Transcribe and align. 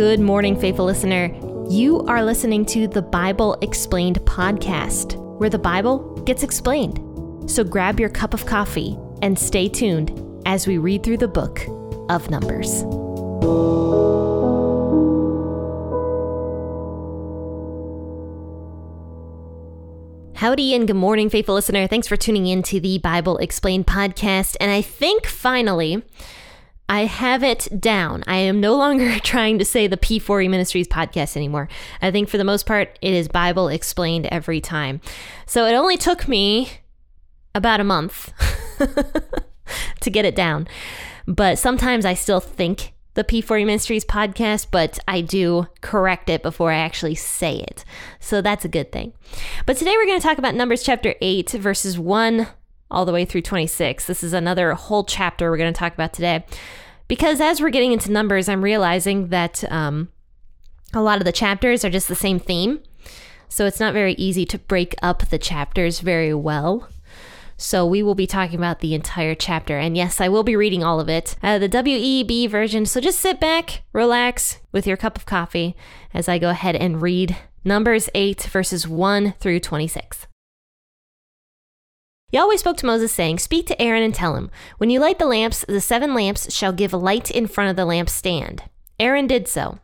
Good 0.00 0.18
morning, 0.18 0.58
faithful 0.58 0.86
listener. 0.86 1.26
You 1.68 2.00
are 2.06 2.24
listening 2.24 2.64
to 2.64 2.88
the 2.88 3.02
Bible 3.02 3.58
Explained 3.60 4.18
podcast, 4.20 5.14
where 5.38 5.50
the 5.50 5.58
Bible 5.58 6.14
gets 6.22 6.42
explained. 6.42 7.50
So 7.50 7.64
grab 7.64 8.00
your 8.00 8.08
cup 8.08 8.32
of 8.32 8.46
coffee 8.46 8.96
and 9.20 9.38
stay 9.38 9.68
tuned 9.68 10.10
as 10.46 10.66
we 10.66 10.78
read 10.78 11.02
through 11.02 11.18
the 11.18 11.28
book 11.28 11.60
of 12.08 12.30
Numbers. 12.30 12.80
Howdy 20.34 20.74
and 20.74 20.86
good 20.86 20.96
morning, 20.96 21.28
faithful 21.28 21.56
listener. 21.56 21.86
Thanks 21.86 22.08
for 22.08 22.16
tuning 22.16 22.46
in 22.46 22.62
to 22.62 22.80
the 22.80 22.96
Bible 22.96 23.36
Explained 23.36 23.86
podcast. 23.86 24.56
And 24.60 24.70
I 24.70 24.80
think 24.80 25.26
finally, 25.26 26.02
I 26.90 27.04
have 27.04 27.44
it 27.44 27.68
down. 27.80 28.24
I 28.26 28.38
am 28.38 28.60
no 28.60 28.74
longer 28.74 29.16
trying 29.22 29.60
to 29.60 29.64
say 29.64 29.86
the 29.86 29.96
P4E 29.96 30.50
Ministries 30.50 30.88
podcast 30.88 31.36
anymore. 31.36 31.68
I 32.02 32.10
think 32.10 32.28
for 32.28 32.36
the 32.36 32.42
most 32.42 32.66
part, 32.66 32.98
it 33.00 33.14
is 33.14 33.28
Bible 33.28 33.68
explained 33.68 34.26
every 34.26 34.60
time. 34.60 35.00
So 35.46 35.66
it 35.66 35.74
only 35.74 35.96
took 35.96 36.26
me 36.26 36.68
about 37.54 37.78
a 37.78 37.84
month 37.84 38.32
to 40.00 40.10
get 40.10 40.24
it 40.24 40.34
down. 40.34 40.66
But 41.28 41.60
sometimes 41.60 42.04
I 42.04 42.14
still 42.14 42.40
think 42.40 42.92
the 43.14 43.22
P4E 43.22 43.64
Ministries 43.64 44.04
podcast, 44.04 44.66
but 44.72 44.98
I 45.06 45.20
do 45.20 45.68
correct 45.82 46.28
it 46.28 46.42
before 46.42 46.72
I 46.72 46.78
actually 46.78 47.14
say 47.14 47.58
it. 47.58 47.84
So 48.18 48.42
that's 48.42 48.64
a 48.64 48.68
good 48.68 48.90
thing. 48.90 49.12
But 49.64 49.76
today 49.76 49.92
we're 49.92 50.06
going 50.06 50.20
to 50.20 50.26
talk 50.26 50.38
about 50.38 50.56
Numbers 50.56 50.82
chapter 50.82 51.14
8, 51.20 51.50
verses 51.52 52.00
1 52.00 52.48
all 52.90 53.04
the 53.04 53.12
way 53.12 53.24
through 53.24 53.42
26. 53.42 54.06
This 54.06 54.22
is 54.22 54.32
another 54.32 54.74
whole 54.74 55.04
chapter 55.04 55.50
we're 55.50 55.56
going 55.56 55.72
to 55.72 55.78
talk 55.78 55.94
about 55.94 56.12
today. 56.12 56.44
Because 57.08 57.40
as 57.40 57.60
we're 57.60 57.70
getting 57.70 57.92
into 57.92 58.12
Numbers, 58.12 58.48
I'm 58.48 58.62
realizing 58.62 59.28
that 59.28 59.64
um, 59.70 60.08
a 60.94 61.02
lot 61.02 61.18
of 61.18 61.24
the 61.24 61.32
chapters 61.32 61.84
are 61.84 61.90
just 61.90 62.08
the 62.08 62.14
same 62.14 62.38
theme. 62.38 62.80
So 63.48 63.66
it's 63.66 63.80
not 63.80 63.92
very 63.92 64.12
easy 64.14 64.44
to 64.46 64.58
break 64.58 64.94
up 65.02 65.28
the 65.28 65.38
chapters 65.38 66.00
very 66.00 66.32
well. 66.32 66.88
So 67.56 67.84
we 67.84 68.02
will 68.02 68.14
be 68.14 68.26
talking 68.26 68.58
about 68.58 68.78
the 68.78 68.94
entire 68.94 69.34
chapter. 69.34 69.76
And 69.76 69.96
yes, 69.96 70.20
I 70.20 70.28
will 70.28 70.44
be 70.44 70.56
reading 70.56 70.82
all 70.82 70.98
of 70.98 71.08
it, 71.08 71.36
uh, 71.42 71.58
the 71.58 71.68
WEB 71.68 72.48
version. 72.48 72.86
So 72.86 73.00
just 73.00 73.18
sit 73.20 73.38
back, 73.38 73.82
relax 73.92 74.60
with 74.72 74.86
your 74.86 74.96
cup 74.96 75.18
of 75.18 75.26
coffee 75.26 75.76
as 76.14 76.28
I 76.28 76.38
go 76.38 76.48
ahead 76.48 76.76
and 76.76 77.02
read 77.02 77.36
Numbers 77.62 78.08
8, 78.14 78.44
verses 78.44 78.88
1 78.88 79.34
through 79.40 79.60
26. 79.60 80.26
Yahweh 82.32 82.56
spoke 82.56 82.76
to 82.76 82.86
Moses, 82.86 83.12
saying, 83.12 83.38
Speak 83.38 83.66
to 83.66 83.82
Aaron 83.82 84.02
and 84.02 84.14
tell 84.14 84.36
him, 84.36 84.50
When 84.78 84.90
you 84.90 85.00
light 85.00 85.18
the 85.18 85.26
lamps, 85.26 85.64
the 85.66 85.80
seven 85.80 86.14
lamps 86.14 86.52
shall 86.54 86.72
give 86.72 86.92
light 86.92 87.30
in 87.30 87.46
front 87.46 87.70
of 87.70 87.76
the 87.76 87.86
lampstand. 87.86 88.60
Aaron 89.00 89.26
did 89.26 89.48
so. 89.48 89.78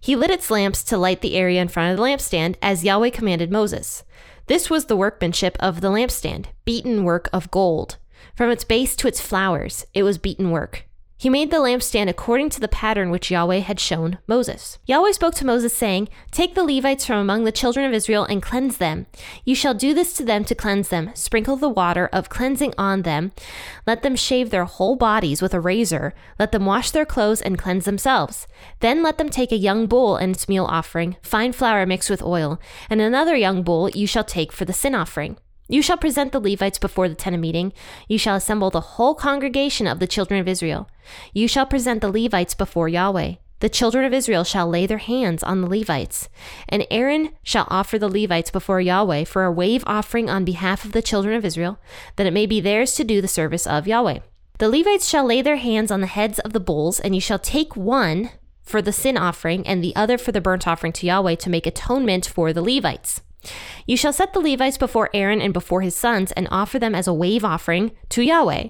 He 0.00 0.14
lit 0.14 0.30
its 0.30 0.50
lamps 0.50 0.82
to 0.84 0.98
light 0.98 1.22
the 1.22 1.36
area 1.36 1.62
in 1.62 1.68
front 1.68 1.90
of 1.90 1.96
the 1.96 2.02
lampstand, 2.02 2.56
as 2.60 2.84
Yahweh 2.84 3.10
commanded 3.10 3.50
Moses. 3.50 4.04
This 4.46 4.68
was 4.68 4.86
the 4.86 4.96
workmanship 4.96 5.56
of 5.60 5.80
the 5.80 5.90
lampstand, 5.90 6.46
beaten 6.64 7.04
work 7.04 7.28
of 7.32 7.50
gold. 7.50 7.96
From 8.34 8.50
its 8.50 8.64
base 8.64 8.94
to 8.96 9.08
its 9.08 9.20
flowers, 9.20 9.86
it 9.94 10.02
was 10.02 10.18
beaten 10.18 10.50
work. 10.50 10.87
He 11.20 11.28
made 11.28 11.50
the 11.50 11.56
lampstand 11.56 12.08
according 12.08 12.50
to 12.50 12.60
the 12.60 12.68
pattern 12.68 13.10
which 13.10 13.28
Yahweh 13.28 13.58
had 13.58 13.80
shown 13.80 14.18
Moses. 14.28 14.78
Yahweh 14.86 15.10
spoke 15.10 15.34
to 15.34 15.44
Moses, 15.44 15.76
saying, 15.76 16.08
Take 16.30 16.54
the 16.54 16.62
Levites 16.62 17.04
from 17.04 17.18
among 17.18 17.42
the 17.42 17.50
children 17.50 17.84
of 17.84 17.92
Israel 17.92 18.22
and 18.22 18.40
cleanse 18.40 18.76
them. 18.76 19.06
You 19.44 19.56
shall 19.56 19.74
do 19.74 19.92
this 19.92 20.12
to 20.12 20.24
them 20.24 20.44
to 20.44 20.54
cleanse 20.54 20.90
them. 20.90 21.10
Sprinkle 21.14 21.56
the 21.56 21.68
water 21.68 22.08
of 22.12 22.28
cleansing 22.28 22.72
on 22.78 23.02
them. 23.02 23.32
Let 23.84 24.02
them 24.02 24.14
shave 24.14 24.50
their 24.50 24.64
whole 24.64 24.94
bodies 24.94 25.42
with 25.42 25.54
a 25.54 25.60
razor. 25.60 26.14
Let 26.38 26.52
them 26.52 26.66
wash 26.66 26.92
their 26.92 27.04
clothes 27.04 27.42
and 27.42 27.58
cleanse 27.58 27.84
themselves. 27.84 28.46
Then 28.78 29.02
let 29.02 29.18
them 29.18 29.28
take 29.28 29.50
a 29.50 29.56
young 29.56 29.88
bull 29.88 30.14
and 30.14 30.36
its 30.36 30.48
meal 30.48 30.66
offering, 30.66 31.16
fine 31.20 31.50
flour 31.52 31.84
mixed 31.84 32.10
with 32.10 32.22
oil, 32.22 32.60
and 32.88 33.00
another 33.00 33.34
young 33.34 33.64
bull 33.64 33.90
you 33.90 34.06
shall 34.06 34.22
take 34.22 34.52
for 34.52 34.64
the 34.64 34.72
sin 34.72 34.94
offering. 34.94 35.36
You 35.68 35.82
shall 35.82 35.98
present 35.98 36.32
the 36.32 36.40
Levites 36.40 36.78
before 36.78 37.08
the 37.08 37.14
tent 37.14 37.36
of 37.36 37.40
meeting. 37.40 37.74
You 38.08 38.18
shall 38.18 38.36
assemble 38.36 38.70
the 38.70 38.80
whole 38.80 39.14
congregation 39.14 39.86
of 39.86 39.98
the 39.98 40.06
children 40.06 40.40
of 40.40 40.48
Israel. 40.48 40.88
You 41.34 41.46
shall 41.46 41.66
present 41.66 42.00
the 42.00 42.10
Levites 42.10 42.54
before 42.54 42.88
Yahweh. 42.88 43.34
The 43.60 43.68
children 43.68 44.04
of 44.04 44.14
Israel 44.14 44.44
shall 44.44 44.68
lay 44.68 44.86
their 44.86 44.98
hands 44.98 45.42
on 45.42 45.60
the 45.60 45.68
Levites. 45.68 46.28
And 46.68 46.86
Aaron 46.90 47.30
shall 47.42 47.66
offer 47.68 47.98
the 47.98 48.08
Levites 48.08 48.50
before 48.50 48.80
Yahweh 48.80 49.24
for 49.24 49.44
a 49.44 49.52
wave 49.52 49.84
offering 49.86 50.30
on 50.30 50.44
behalf 50.44 50.84
of 50.84 50.92
the 50.92 51.02
children 51.02 51.36
of 51.36 51.44
Israel, 51.44 51.78
that 52.16 52.26
it 52.26 52.32
may 52.32 52.46
be 52.46 52.60
theirs 52.60 52.94
to 52.94 53.04
do 53.04 53.20
the 53.20 53.28
service 53.28 53.66
of 53.66 53.86
Yahweh. 53.86 54.20
The 54.58 54.68
Levites 54.68 55.08
shall 55.08 55.26
lay 55.26 55.42
their 55.42 55.56
hands 55.56 55.90
on 55.90 56.00
the 56.00 56.06
heads 56.06 56.38
of 56.38 56.52
the 56.52 56.60
bulls, 56.60 56.98
and 56.98 57.14
you 57.14 57.20
shall 57.20 57.38
take 57.38 57.76
one 57.76 58.30
for 58.62 58.80
the 58.80 58.92
sin 58.92 59.16
offering 59.16 59.66
and 59.66 59.82
the 59.82 59.94
other 59.94 60.18
for 60.18 60.32
the 60.32 60.40
burnt 60.40 60.66
offering 60.66 60.92
to 60.92 61.06
Yahweh 61.06 61.34
to 61.36 61.50
make 61.50 61.66
atonement 61.66 62.26
for 62.26 62.52
the 62.52 62.62
Levites. 62.62 63.22
You 63.86 63.96
shall 63.96 64.12
set 64.12 64.32
the 64.32 64.40
Levites 64.40 64.78
before 64.78 65.10
Aaron 65.14 65.40
and 65.40 65.52
before 65.52 65.80
his 65.80 65.94
sons, 65.94 66.32
and 66.32 66.48
offer 66.50 66.78
them 66.78 66.94
as 66.94 67.06
a 67.06 67.14
wave 67.14 67.44
offering 67.44 67.92
to 68.10 68.22
Yahweh. 68.22 68.68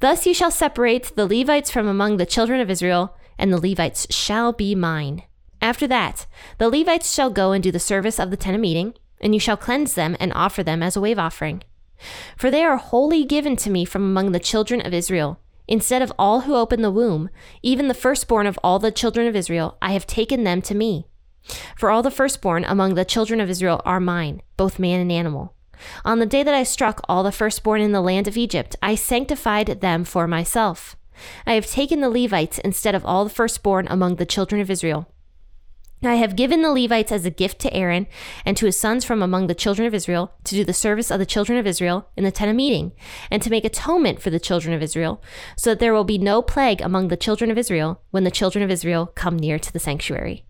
Thus 0.00 0.26
you 0.26 0.34
shall 0.34 0.50
separate 0.50 1.14
the 1.16 1.26
Levites 1.26 1.70
from 1.70 1.86
among 1.86 2.16
the 2.16 2.26
children 2.26 2.60
of 2.60 2.70
Israel, 2.70 3.16
and 3.38 3.52
the 3.52 3.60
Levites 3.60 4.06
shall 4.10 4.52
be 4.52 4.74
mine. 4.74 5.22
After 5.60 5.86
that, 5.88 6.26
the 6.58 6.68
Levites 6.68 7.12
shall 7.12 7.30
go 7.30 7.52
and 7.52 7.62
do 7.62 7.72
the 7.72 7.80
service 7.80 8.20
of 8.20 8.30
the 8.30 8.36
tent 8.36 8.54
of 8.54 8.60
meeting, 8.60 8.94
and 9.20 9.34
you 9.34 9.40
shall 9.40 9.56
cleanse 9.56 9.94
them 9.94 10.16
and 10.20 10.32
offer 10.34 10.62
them 10.62 10.82
as 10.82 10.96
a 10.96 11.00
wave 11.00 11.18
offering. 11.18 11.62
For 12.36 12.50
they 12.50 12.62
are 12.62 12.76
wholly 12.76 13.24
given 13.24 13.56
to 13.56 13.70
me 13.70 13.84
from 13.84 14.02
among 14.04 14.30
the 14.30 14.38
children 14.38 14.80
of 14.80 14.94
Israel. 14.94 15.40
Instead 15.66 16.00
of 16.00 16.12
all 16.18 16.42
who 16.42 16.54
open 16.54 16.80
the 16.80 16.90
womb, 16.90 17.28
even 17.62 17.88
the 17.88 17.94
firstborn 17.94 18.46
of 18.46 18.58
all 18.62 18.78
the 18.78 18.92
children 18.92 19.26
of 19.26 19.34
Israel, 19.34 19.76
I 19.82 19.92
have 19.92 20.06
taken 20.06 20.44
them 20.44 20.62
to 20.62 20.74
me. 20.74 21.07
For 21.76 21.90
all 21.90 22.02
the 22.02 22.10
firstborn 22.10 22.64
among 22.64 22.94
the 22.94 23.04
children 23.04 23.40
of 23.40 23.50
Israel 23.50 23.80
are 23.84 24.00
mine, 24.00 24.42
both 24.56 24.78
man 24.78 25.00
and 25.00 25.12
animal. 25.12 25.54
On 26.04 26.18
the 26.18 26.26
day 26.26 26.42
that 26.42 26.54
I 26.54 26.62
struck 26.62 27.00
all 27.08 27.22
the 27.22 27.32
firstborn 27.32 27.80
in 27.80 27.92
the 27.92 28.00
land 28.00 28.26
of 28.26 28.36
Egypt, 28.36 28.76
I 28.82 28.94
sanctified 28.94 29.80
them 29.80 30.04
for 30.04 30.26
myself. 30.26 30.96
I 31.46 31.54
have 31.54 31.66
taken 31.66 32.00
the 32.00 32.10
Levites 32.10 32.58
instead 32.58 32.94
of 32.94 33.04
all 33.04 33.24
the 33.24 33.30
firstborn 33.30 33.86
among 33.88 34.16
the 34.16 34.26
children 34.26 34.60
of 34.60 34.70
Israel. 34.70 35.08
I 36.00 36.14
have 36.14 36.36
given 36.36 36.62
the 36.62 36.70
Levites 36.70 37.10
as 37.10 37.26
a 37.26 37.30
gift 37.30 37.58
to 37.60 37.74
Aaron 37.74 38.06
and 38.44 38.56
to 38.56 38.66
his 38.66 38.78
sons 38.78 39.04
from 39.04 39.20
among 39.20 39.48
the 39.48 39.54
children 39.54 39.86
of 39.86 39.94
Israel 39.94 40.32
to 40.44 40.54
do 40.54 40.64
the 40.64 40.72
service 40.72 41.10
of 41.10 41.18
the 41.18 41.26
children 41.26 41.58
of 41.58 41.66
Israel 41.66 42.08
in 42.16 42.22
the 42.22 42.30
tent 42.30 42.50
of 42.50 42.56
meeting, 42.56 42.92
and 43.32 43.42
to 43.42 43.50
make 43.50 43.64
atonement 43.64 44.22
for 44.22 44.30
the 44.30 44.38
children 44.38 44.72
of 44.72 44.82
Israel, 44.82 45.20
so 45.56 45.70
that 45.70 45.80
there 45.80 45.92
will 45.92 46.04
be 46.04 46.18
no 46.18 46.40
plague 46.40 46.80
among 46.80 47.08
the 47.08 47.16
children 47.16 47.50
of 47.50 47.58
Israel 47.58 48.00
when 48.12 48.22
the 48.22 48.30
children 48.30 48.62
of 48.62 48.70
Israel 48.70 49.10
come 49.16 49.36
near 49.36 49.58
to 49.58 49.72
the 49.72 49.80
sanctuary. 49.80 50.44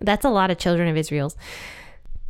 That's 0.00 0.24
a 0.24 0.30
lot 0.30 0.50
of 0.50 0.58
children 0.58 0.88
of 0.88 0.96
Israel's. 0.96 1.36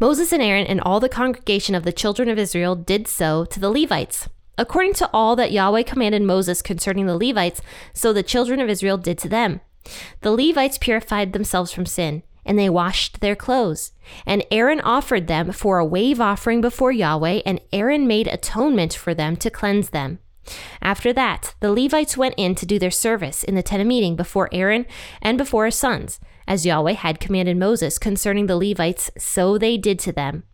Moses 0.01 0.33
and 0.33 0.43
Aaron 0.43 0.67
and 0.67 0.81
all 0.81 1.01
the 1.01 1.09
congregation 1.09 1.75
of 1.75 1.85
the 1.85 1.93
children 1.93 2.29
of 2.29 2.39
Israel 2.39 2.75
did 2.75 3.07
so 3.07 3.45
to 3.47 3.61
the 3.61 3.71
Levites. 3.71 4.29
According 4.59 4.95
to 4.95 5.11
all 5.13 5.35
that 5.37 5.53
Yahweh 5.53 5.83
commanded 5.83 6.23
Moses 6.23 6.63
concerning 6.63 7.07
the 7.07 7.17
Levites, 7.17 7.63
so 7.93 8.13
the 8.13 8.23
children 8.23 8.61
of 8.61 8.69
Israel 8.69 8.99
did 8.99 9.19
to 9.19 9.29
them. 9.29 9.61
The 10.21 10.31
Levites 10.31 10.79
purified 10.79 11.33
themselves 11.33 11.73
from 11.73 11.87
sin, 11.87 12.23
and 12.45 12.59
they 12.59 12.71
washed 12.71 13.21
their 13.21 13.37
clothes. 13.37 13.93
And 14.27 14.45
Aaron 14.51 14.81
offered 14.81 15.27
them 15.27 15.53
for 15.53 15.79
a 15.79 15.85
wave 15.85 16.21
offering 16.21 16.61
before 16.61 16.93
Yahweh, 16.93 17.43
and 17.45 17.61
Aaron 17.73 18.07
made 18.07 18.29
atonement 18.29 18.95
for 18.95 19.15
them 19.15 19.37
to 19.37 19.51
cleanse 19.51 19.91
them. 19.91 20.19
After 20.83 21.13
that, 21.15 21.55
the 21.61 21.73
Levites 21.73 22.17
went 22.17 22.35
in 22.37 22.55
to 22.57 22.67
do 22.67 22.79
their 22.79 22.91
service 22.91 23.43
in 23.45 23.55
the 23.55 23.63
tent 23.63 23.81
of 23.81 23.89
meeting 23.89 24.15
before 24.15 24.49
Aaron 24.53 24.87
and 25.23 25.39
before 25.39 25.65
his 25.65 25.77
sons. 25.77 26.21
As 26.47 26.66
Yahweh 26.66 26.93
had 26.93 27.21
commanded 27.21 27.56
Moses 27.56 27.99
concerning 27.99 28.47
the 28.47 28.56
Levites, 28.56 29.10
so 29.19 29.59
they 29.59 29.77
did 29.77 29.99
to 30.00 30.12
them. 30.12 30.44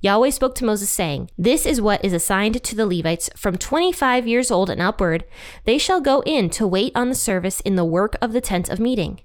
Yahweh 0.00 0.30
spoke 0.30 0.54
to 0.56 0.64
Moses, 0.64 0.90
saying, 0.90 1.30
This 1.38 1.64
is 1.64 1.80
what 1.80 2.04
is 2.04 2.12
assigned 2.12 2.62
to 2.62 2.74
the 2.74 2.86
Levites 2.86 3.30
from 3.36 3.56
25 3.56 4.26
years 4.26 4.50
old 4.50 4.68
and 4.68 4.82
upward. 4.82 5.24
They 5.64 5.78
shall 5.78 6.00
go 6.00 6.22
in 6.26 6.50
to 6.50 6.66
wait 6.66 6.92
on 6.96 7.08
the 7.08 7.14
service 7.14 7.60
in 7.60 7.76
the 7.76 7.84
work 7.84 8.16
of 8.20 8.32
the 8.32 8.40
tent 8.40 8.68
of 8.68 8.80
meeting. 8.80 9.20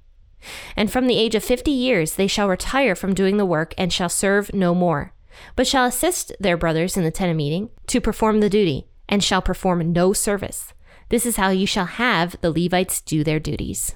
And 0.75 0.91
from 0.91 1.07
the 1.07 1.17
age 1.17 1.33
of 1.33 1.43
50 1.43 1.71
years 1.71 2.13
they 2.13 2.27
shall 2.27 2.47
retire 2.47 2.95
from 2.95 3.15
doing 3.15 3.37
the 3.37 3.45
work 3.45 3.73
and 3.77 3.91
shall 3.91 4.09
serve 4.09 4.53
no 4.53 4.75
more, 4.75 5.13
but 5.55 5.67
shall 5.67 5.85
assist 5.85 6.31
their 6.39 6.57
brothers 6.57 6.95
in 6.95 7.03
the 7.03 7.11
tent 7.11 7.31
of 7.31 7.37
meeting 7.37 7.69
to 7.87 7.99
perform 7.99 8.39
the 8.39 8.49
duty, 8.49 8.87
and 9.09 9.23
shall 9.23 9.41
perform 9.41 9.91
no 9.91 10.13
service. 10.13 10.73
This 11.09 11.25
is 11.25 11.37
how 11.37 11.49
you 11.49 11.65
shall 11.65 11.85
have 11.85 12.35
the 12.41 12.51
Levites 12.51 13.01
do 13.01 13.23
their 13.23 13.39
duties. 13.39 13.95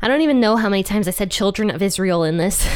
I 0.00 0.08
don't 0.08 0.20
even 0.20 0.40
know 0.40 0.56
how 0.56 0.68
many 0.68 0.82
times 0.82 1.08
I 1.08 1.12
said 1.12 1.30
children 1.30 1.70
of 1.70 1.82
Israel 1.82 2.24
in 2.24 2.36
this. 2.36 2.66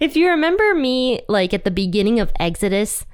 if 0.00 0.16
you 0.16 0.28
remember 0.28 0.74
me, 0.74 1.20
like 1.28 1.52
at 1.52 1.64
the 1.64 1.70
beginning 1.70 2.20
of 2.20 2.32
Exodus, 2.40 3.06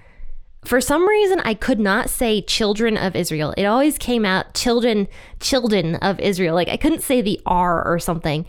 for 0.64 0.80
some 0.80 1.08
reason 1.08 1.40
I 1.40 1.54
could 1.54 1.80
not 1.80 2.10
say 2.10 2.42
children 2.42 2.96
of 2.96 3.16
Israel. 3.16 3.54
It 3.56 3.64
always 3.64 3.98
came 3.98 4.24
out 4.24 4.54
children, 4.54 5.08
children 5.40 5.96
of 5.96 6.20
Israel. 6.20 6.54
Like 6.54 6.68
I 6.68 6.76
couldn't 6.76 7.02
say 7.02 7.20
the 7.20 7.40
R 7.46 7.86
or 7.86 7.98
something. 7.98 8.46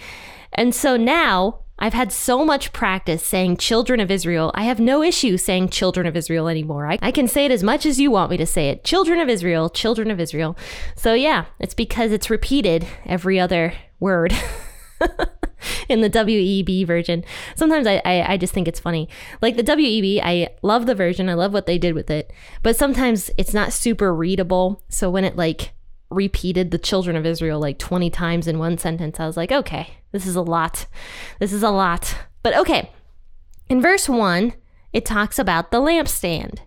And 0.54 0.74
so 0.74 0.98
now 0.98 1.60
I've 1.80 1.94
had 1.94 2.12
so 2.12 2.46
much 2.46 2.74
practice 2.74 3.26
saying 3.26 3.58
children 3.58 4.00
of 4.00 4.12
Israel. 4.12 4.52
I 4.54 4.64
have 4.64 4.80
no 4.80 5.02
issue 5.02 5.38
saying 5.38 5.70
children 5.70 6.06
of 6.06 6.16
Israel 6.16 6.48
anymore. 6.48 6.92
I, 6.92 7.00
I, 7.02 7.12
can 7.12 7.28
say 7.28 7.46
it 7.46 7.52
as 7.52 7.64
much 7.64 7.86
as 7.86 8.00
you 8.00 8.12
want 8.12 8.32
me 8.32 8.38
to 8.38 8.46
say 8.46 8.70
it. 8.70 8.84
Children 8.84 9.20
of 9.20 9.30
Israel, 9.30 9.70
children 9.70 10.12
of 10.12 10.20
Israel. 10.20 10.58
So 10.96 11.14
yeah, 11.14 11.46
it's 11.60 11.74
because 11.74 12.12
it's 12.12 12.30
repeated 12.30 12.86
every 13.06 13.40
other 13.40 13.74
word. 14.00 14.34
in 15.90 16.02
the 16.02 16.10
WEB 16.10 16.86
version. 16.86 17.24
Sometimes 17.56 17.88
I, 17.88 18.02
I, 18.06 18.34
I, 18.34 18.38
just 18.38 18.54
think 18.54 18.68
it's 18.68 18.80
funny. 18.80 19.10
Like 19.42 19.58
the 19.58 19.64
WEB, 19.64 20.22
I 20.24 20.50
love 20.62 20.86
the 20.86 20.96
version. 20.96 21.30
I 21.30 21.34
love 21.34 21.54
what 21.54 21.66
they 21.66 21.78
did 21.78 21.96
with 21.96 22.10
it. 22.10 22.32
But 22.64 22.76
sometimes 22.76 23.30
it's 23.38 23.54
not 23.54 23.74
super 23.74 24.14
readable. 24.14 24.82
So 24.90 25.10
when 25.10 25.26
it 25.26 25.36
like 25.36 25.74
repeated 26.10 26.72
the 26.72 26.78
children 26.78 27.16
of 27.16 27.26
Israel 27.26 27.60
like 27.60 27.78
20 27.78 28.10
times 28.10 28.48
in 28.48 28.60
one 28.60 28.78
sentence, 28.78 29.20
I 29.20 29.28
was 29.28 29.38
like, 29.38 29.52
okay, 29.52 29.98
this 30.12 30.26
is 30.26 30.36
a 30.36 30.42
lot. 30.42 30.88
This 31.40 31.54
is 31.54 31.64
a 31.64 31.70
lot. 31.70 32.16
But 32.44 32.56
okay. 32.58 32.92
In 33.70 33.82
verse 33.82 34.10
1, 34.10 34.54
it 34.94 35.06
talks 35.06 35.38
about 35.38 35.72
the 35.72 35.80
lampstand. 35.80 36.60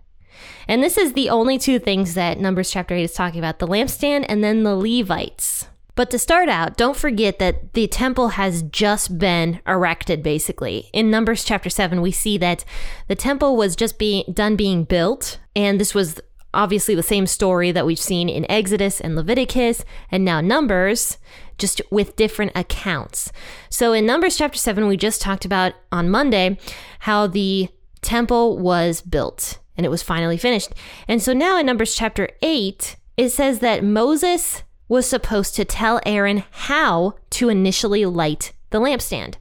And 0.67 0.81
this 0.81 0.97
is 0.97 1.13
the 1.13 1.29
only 1.29 1.57
two 1.57 1.79
things 1.79 2.13
that 2.13 2.39
Numbers 2.39 2.71
chapter 2.71 2.95
8 2.95 3.03
is 3.03 3.13
talking 3.13 3.39
about 3.39 3.59
the 3.59 3.67
lampstand 3.67 4.25
and 4.29 4.43
then 4.43 4.63
the 4.63 4.75
Levites. 4.75 5.67
But 5.95 6.09
to 6.09 6.17
start 6.17 6.49
out, 6.49 6.75
don't 6.75 6.97
forget 6.97 7.37
that 7.37 7.73
the 7.73 7.87
temple 7.87 8.29
has 8.29 8.63
just 8.63 9.19
been 9.19 9.59
erected, 9.67 10.23
basically. 10.23 10.89
In 10.91 11.11
Numbers 11.11 11.43
chapter 11.43 11.69
7, 11.69 12.01
we 12.01 12.11
see 12.11 12.37
that 12.39 12.65
the 13.07 13.15
temple 13.15 13.55
was 13.55 13.75
just 13.75 13.99
being 13.99 14.23
done 14.33 14.55
being 14.55 14.85
built, 14.85 15.37
and 15.55 15.79
this 15.79 15.93
was 15.93 16.19
obviously 16.53 16.95
the 16.95 17.03
same 17.03 17.27
story 17.27 17.71
that 17.71 17.85
we've 17.85 17.99
seen 17.99 18.29
in 18.29 18.49
Exodus 18.49 19.01
and 19.01 19.15
Leviticus 19.15 19.83
and 20.11 20.23
now 20.23 20.41
Numbers, 20.41 21.17
just 21.57 21.81
with 21.91 22.15
different 22.15 22.51
accounts. 22.55 23.31
So 23.69 23.93
in 23.93 24.05
Numbers 24.05 24.37
chapter 24.37 24.57
7, 24.57 24.87
we 24.87 24.97
just 24.97 25.21
talked 25.21 25.45
about 25.45 25.73
on 25.91 26.09
Monday 26.09 26.57
how 26.99 27.27
the 27.27 27.69
temple 28.01 28.57
was 28.57 29.01
built 29.01 29.59
and 29.75 29.85
it 29.85 29.89
was 29.89 30.03
finally 30.03 30.37
finished. 30.37 30.73
And 31.07 31.21
so 31.21 31.33
now 31.33 31.57
in 31.57 31.65
Numbers 31.65 31.95
chapter 31.95 32.29
8, 32.41 32.95
it 33.17 33.29
says 33.29 33.59
that 33.59 33.83
Moses 33.83 34.63
was 34.87 35.07
supposed 35.07 35.55
to 35.55 35.65
tell 35.65 35.99
Aaron 36.05 36.43
how 36.51 37.15
to 37.31 37.49
initially 37.49 38.05
light 38.05 38.53
the 38.69 38.79
lampstand. 38.79 39.35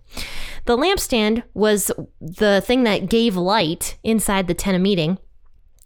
The 0.64 0.76
lampstand 0.76 1.42
was 1.54 1.90
the 2.20 2.62
thing 2.64 2.84
that 2.84 3.08
gave 3.08 3.36
light 3.36 3.98
inside 4.04 4.46
the 4.46 4.54
tent 4.54 4.76
of 4.76 4.82
meeting 4.82 5.18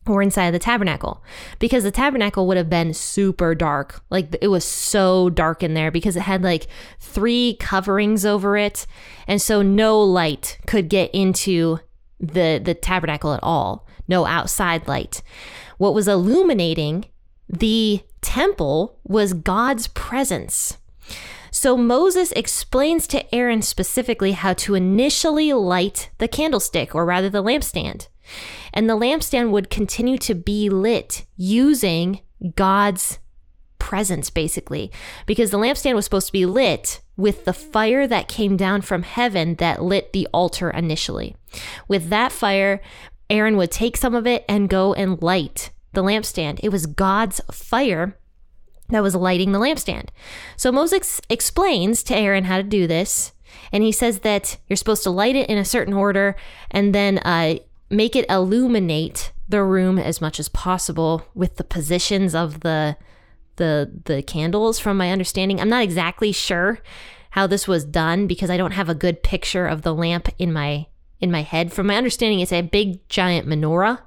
or 0.07 0.23
inside 0.23 0.53
the 0.53 0.59
tabernacle 0.59 1.23
because 1.59 1.83
the 1.83 1.91
tabernacle 1.91 2.47
would 2.47 2.57
have 2.57 2.71
been 2.71 2.95
super 2.95 3.55
dark. 3.55 4.03
Like 4.11 4.37
it 4.41 4.49
was 4.49 4.65
so 4.65 5.31
dark 5.31 5.63
in 5.63 5.75
there 5.75 5.91
because 5.91 6.17
it 6.17 6.23
had 6.23 6.43
like 6.43 6.67
three 7.01 7.57
coverings 7.61 8.25
over 8.25 8.57
it. 8.57 8.87
And 9.27 9.41
so 9.43 9.63
no 9.63 10.01
light 10.01 10.59
could 10.67 10.89
get 10.89 11.11
into 11.13 11.81
the 12.21 12.61
the 12.63 12.75
tabernacle 12.75 13.33
at 13.33 13.43
all. 13.43 13.87
No 14.09 14.25
outside 14.25 14.87
light. 14.87 15.23
What 15.79 15.95
was 15.95 16.09
illuminating 16.09 17.07
the 17.49 18.03
temple 18.21 18.99
was 19.05 19.33
God's 19.33 19.89
presence. 19.89 20.79
So 21.51 21.77
Moses 21.77 22.33
explains 22.33 23.07
to 23.07 23.35
Aaron 23.35 23.63
specifically 23.63 24.33
how 24.33 24.53
to 24.55 24.75
initially 24.75 25.53
light 25.53 26.11
the 26.19 26.29
candlestick, 26.29 26.95
or 26.95 27.07
rather 27.07 27.31
the 27.31 27.43
lampstand. 27.43 28.09
And 28.73 28.89
the 28.89 28.97
lampstand 28.97 29.51
would 29.51 29.71
continue 29.71 30.19
to 30.19 30.35
be 30.35 30.69
lit 30.69 31.25
using 31.37 32.21
God's 32.55 33.19
presence, 33.79 34.31
basically, 34.31 34.91
because 35.27 35.51
the 35.51 35.59
lampstand 35.59 35.95
was 35.95 36.05
supposed 36.05 36.27
to 36.27 36.33
be 36.33 36.47
lit 36.47 37.01
with 37.17 37.45
the 37.45 37.53
fire 37.53 38.07
that 38.07 38.29
came 38.29 38.57
down 38.57 38.83
from 38.83 39.03
heaven 39.03 39.55
that 39.57 39.83
lit 39.83 40.13
the 40.13 40.27
altar 40.33 40.71
initially. 40.71 41.37
With 41.89 42.09
that 42.09 42.33
fire, 42.33 42.81
Aaron 43.31 43.57
would 43.57 43.71
take 43.71 43.97
some 43.97 44.15
of 44.15 44.27
it 44.27 44.45
and 44.49 44.69
go 44.69 44.93
and 44.95 45.21
light 45.23 45.71
the 45.93 46.03
lampstand. 46.03 46.61
It 46.63 46.71
was 46.71 46.87
God's 46.87 47.41
fire 47.51 48.17
that 48.89 49.03
was 49.03 49.15
lighting 49.15 49.53
the 49.53 49.59
lampstand. 49.59 50.09
So 50.57 50.71
Moses 50.71 51.21
explains 51.29 52.03
to 52.05 52.17
Aaron 52.17 52.45
how 52.45 52.59
to 52.59 52.63
do 52.63 52.87
this. 52.87 53.33
And 53.73 53.83
he 53.83 53.93
says 53.93 54.21
that 54.21 54.59
you're 54.69 54.77
supposed 54.77 55.03
to 55.05 55.11
light 55.11 55.35
it 55.35 55.49
in 55.49 55.59
a 55.59 55.65
certain 55.65 55.95
order 55.95 56.37
and 56.71 56.95
then 56.95 57.19
uh, 57.19 57.57
make 57.91 58.17
it 58.17 58.29
illuminate 58.29 59.33
the 59.49 59.63
room 59.63 59.99
as 59.99 60.21
much 60.21 60.41
as 60.41 60.49
possible 60.49 61.27
with 61.35 61.57
the 61.57 61.65
positions 61.65 62.35
of 62.35 62.61
the 62.61 62.97
the 63.57 63.91
the 64.05 64.23
candles 64.23 64.79
from 64.79 64.97
my 64.97 65.11
understanding. 65.11 65.61
I'm 65.61 65.69
not 65.69 65.83
exactly 65.83 66.33
sure 66.33 66.81
how 67.31 67.47
this 67.47 67.69
was 67.69 67.85
done 67.85 68.27
because 68.27 68.51
I 68.51 68.57
don't 68.57 68.73
have 68.73 68.89
a 68.89 68.95
good 68.95 69.23
picture 69.23 69.67
of 69.67 69.83
the 69.83 69.95
lamp 69.95 70.29
in 70.39 70.53
my 70.53 70.87
in 71.21 71.31
my 71.31 71.43
head. 71.43 71.73
From 71.73 71.87
my 71.87 71.97
understanding, 71.97 72.41
it's 72.41 72.53
a 72.53 72.63
big 72.63 73.07
giant 73.09 73.47
menorah, 73.47 74.01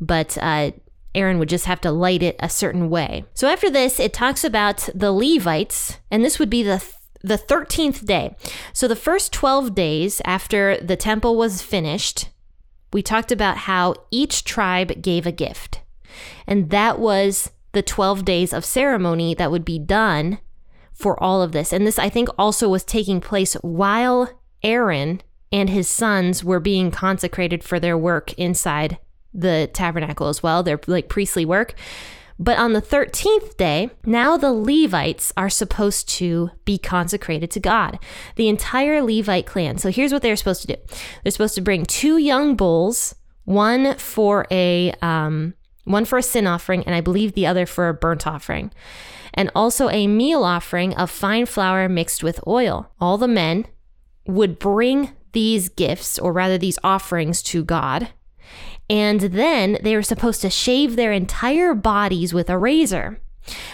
but 0.00 0.36
uh, 0.40 0.72
Aaron 1.14 1.38
would 1.38 1.48
just 1.48 1.66
have 1.66 1.80
to 1.82 1.90
light 1.90 2.22
it 2.22 2.36
a 2.40 2.48
certain 2.48 2.90
way. 2.90 3.24
So 3.34 3.48
after 3.48 3.70
this, 3.70 4.00
it 4.00 4.12
talks 4.12 4.44
about 4.44 4.88
the 4.94 5.12
Levites, 5.12 5.98
and 6.10 6.24
this 6.24 6.38
would 6.38 6.50
be 6.50 6.62
the 6.62 6.78
th- 6.78 6.94
the 7.20 7.36
13th 7.36 8.04
day. 8.04 8.36
So 8.72 8.86
the 8.86 8.94
first 8.94 9.32
12 9.32 9.74
days 9.74 10.22
after 10.24 10.76
the 10.78 10.94
temple 10.94 11.36
was 11.36 11.60
finished, 11.62 12.28
we 12.92 13.02
talked 13.02 13.32
about 13.32 13.58
how 13.58 13.94
each 14.10 14.44
tribe 14.44 15.02
gave 15.02 15.26
a 15.26 15.32
gift. 15.32 15.80
And 16.46 16.70
that 16.70 16.98
was 16.98 17.50
the 17.72 17.82
12 17.82 18.24
days 18.24 18.52
of 18.52 18.64
ceremony 18.64 19.34
that 19.34 19.50
would 19.50 19.64
be 19.64 19.78
done 19.78 20.38
for 20.92 21.22
all 21.22 21.42
of 21.42 21.52
this. 21.52 21.72
And 21.72 21.86
this, 21.86 21.98
I 21.98 22.08
think, 22.08 22.28
also 22.38 22.68
was 22.68 22.84
taking 22.84 23.20
place 23.20 23.54
while 23.54 24.30
Aaron 24.62 25.22
and 25.52 25.70
his 25.70 25.88
sons 25.88 26.42
were 26.42 26.60
being 26.60 26.90
consecrated 26.90 27.62
for 27.62 27.78
their 27.78 27.96
work 27.96 28.32
inside 28.34 28.98
the 29.32 29.70
tabernacle 29.72 30.28
as 30.28 30.42
well, 30.42 30.62
their 30.62 30.80
like 30.86 31.08
priestly 31.08 31.44
work. 31.44 31.74
But 32.38 32.58
on 32.58 32.72
the 32.72 32.82
13th 32.82 33.56
day, 33.56 33.90
now 34.04 34.36
the 34.36 34.52
Levites 34.52 35.32
are 35.36 35.50
supposed 35.50 36.08
to 36.10 36.50
be 36.64 36.78
consecrated 36.78 37.50
to 37.52 37.60
God, 37.60 37.98
the 38.36 38.48
entire 38.48 39.02
Levite 39.02 39.46
clan. 39.46 39.78
So 39.78 39.90
here's 39.90 40.12
what 40.12 40.22
they're 40.22 40.36
supposed 40.36 40.62
to 40.62 40.68
do 40.68 40.76
they're 41.22 41.32
supposed 41.32 41.56
to 41.56 41.60
bring 41.60 41.84
two 41.84 42.16
young 42.16 42.54
bulls, 42.54 43.14
one 43.44 43.94
for 43.96 44.46
a. 44.50 44.92
Um, 45.02 45.54
one 45.88 46.04
for 46.04 46.18
a 46.18 46.22
sin 46.22 46.46
offering, 46.46 46.84
and 46.84 46.94
I 46.94 47.00
believe 47.00 47.32
the 47.32 47.46
other 47.46 47.64
for 47.64 47.88
a 47.88 47.94
burnt 47.94 48.26
offering, 48.26 48.70
and 49.32 49.50
also 49.54 49.88
a 49.88 50.06
meal 50.06 50.44
offering 50.44 50.94
of 50.94 51.10
fine 51.10 51.46
flour 51.46 51.88
mixed 51.88 52.22
with 52.22 52.46
oil. 52.46 52.92
All 53.00 53.16
the 53.16 53.26
men 53.26 53.66
would 54.26 54.58
bring 54.58 55.12
these 55.32 55.70
gifts, 55.70 56.18
or 56.18 56.32
rather 56.32 56.58
these 56.58 56.78
offerings, 56.84 57.42
to 57.44 57.64
God, 57.64 58.10
and 58.90 59.20
then 59.20 59.78
they 59.82 59.94
were 59.94 60.02
supposed 60.02 60.40
to 60.42 60.50
shave 60.50 60.96
their 60.96 61.12
entire 61.12 61.74
bodies 61.74 62.32
with 62.32 62.48
a 62.48 62.58
razor, 62.58 63.20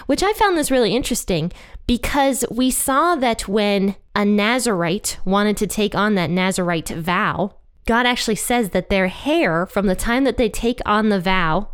which 0.07 0.23
I 0.23 0.33
found 0.33 0.57
this 0.57 0.71
really 0.71 0.95
interesting 0.95 1.53
because 1.87 2.45
we 2.51 2.71
saw 2.71 3.15
that 3.17 3.47
when 3.47 3.97
a 4.15 4.25
Nazarite 4.25 5.19
wanted 5.25 5.57
to 5.59 5.67
take 5.67 5.95
on 5.95 6.15
that 6.15 6.31
Nazarite 6.31 6.89
vow, 6.89 7.57
God 7.87 8.07
actually 8.07 8.37
says 8.37 8.71
that 8.71 8.89
their 8.89 9.09
hair 9.09 9.67
from 9.67 9.87
the 9.87 9.97
time 9.97 10.25
that 10.25 10.37
they 10.37 10.49
take 10.49 10.81
on 10.87 11.11
the 11.11 11.21
vow 11.21 11.69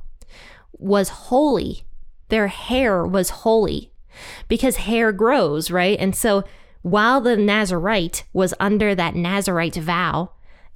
was 0.72 1.08
holy. 1.08 1.84
Their 2.28 2.48
hair 2.48 3.06
was 3.06 3.30
holy 3.30 3.92
because 4.48 4.76
hair 4.76 5.12
grows, 5.12 5.70
right? 5.70 5.98
And 5.98 6.16
so 6.16 6.44
while 6.82 7.20
the 7.20 7.36
Nazarite 7.36 8.24
was 8.32 8.54
under 8.58 8.94
that 8.94 9.14
Nazarite 9.14 9.76
vow, 9.76 10.32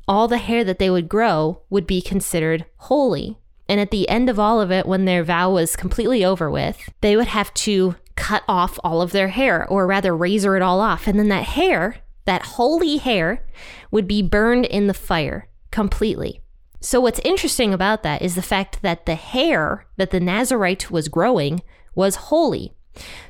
all 0.06 0.28
the 0.28 0.38
hair 0.38 0.64
that 0.64 0.78
they 0.78 0.90
would 0.90 1.08
grow 1.08 1.62
would 1.70 1.86
be 1.86 2.02
considered 2.02 2.66
holy. 2.76 3.38
And 3.68 3.80
at 3.80 3.90
the 3.90 4.08
end 4.08 4.28
of 4.28 4.38
all 4.38 4.60
of 4.60 4.70
it, 4.70 4.86
when 4.86 5.04
their 5.04 5.24
vow 5.24 5.52
was 5.52 5.76
completely 5.76 6.24
over 6.24 6.50
with, 6.50 6.90
they 7.00 7.16
would 7.16 7.28
have 7.28 7.52
to 7.54 7.96
cut 8.16 8.42
off 8.48 8.78
all 8.84 9.00
of 9.00 9.12
their 9.12 9.28
hair, 9.28 9.66
or 9.68 9.86
rather, 9.86 10.16
razor 10.16 10.56
it 10.56 10.62
all 10.62 10.80
off. 10.80 11.06
And 11.06 11.18
then 11.18 11.28
that 11.28 11.44
hair, 11.44 11.96
that 12.26 12.42
holy 12.42 12.98
hair, 12.98 13.44
would 13.90 14.06
be 14.06 14.22
burned 14.22 14.66
in 14.66 14.86
the 14.86 14.94
fire 14.94 15.48
completely. 15.70 16.40
So, 16.80 17.00
what's 17.00 17.20
interesting 17.20 17.72
about 17.72 18.02
that 18.02 18.20
is 18.20 18.34
the 18.34 18.42
fact 18.42 18.82
that 18.82 19.06
the 19.06 19.14
hair 19.14 19.86
that 19.96 20.10
the 20.10 20.20
Nazarite 20.20 20.90
was 20.90 21.08
growing 21.08 21.62
was 21.94 22.16
holy. 22.16 22.74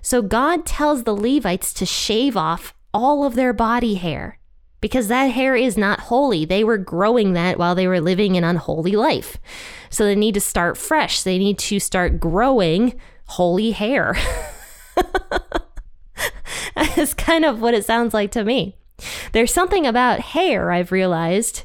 So, 0.03 0.23
God 0.23 0.67
tells 0.67 1.05
the 1.05 1.15
Levites 1.15 1.73
to 1.75 1.87
shave 1.87 2.37
off 2.37 2.75
all 2.93 3.25
of 3.25 3.37
their 3.37 3.53
body 3.53 3.95
hair 3.95 4.39
because 4.85 5.09
that 5.09 5.29
hair 5.29 5.57
is 5.57 5.79
not 5.79 5.99
holy. 5.99 6.45
They 6.45 6.63
were 6.63 6.77
growing 6.77 7.33
that 7.33 7.59
while 7.59 7.75
they 7.75 7.89
were 7.89 8.03
living 8.03 8.37
an 8.37 8.45
unholy 8.45 8.93
life. 8.93 9.39
So 9.89 10.05
they 10.05 10.15
need 10.15 10.35
to 10.35 10.43
start 10.43 10.77
fresh. 10.77 11.23
They 11.23 11.39
need 11.39 11.59
to 11.61 11.81
start 11.81 12.21
growing 12.21 13.01
holy 13.25 13.71
hair. 13.71 14.15
That's 16.77 17.15
kind 17.15 17.47
of 17.47 17.63
what 17.63 17.73
it 17.73 17.87
sounds 17.87 18.13
like 18.13 18.31
to 18.33 18.45
me. 18.45 18.77
There's 19.33 19.55
something 19.55 19.87
about 19.87 20.21
hair 20.21 20.71
I've 20.71 20.93
realized 20.93 21.63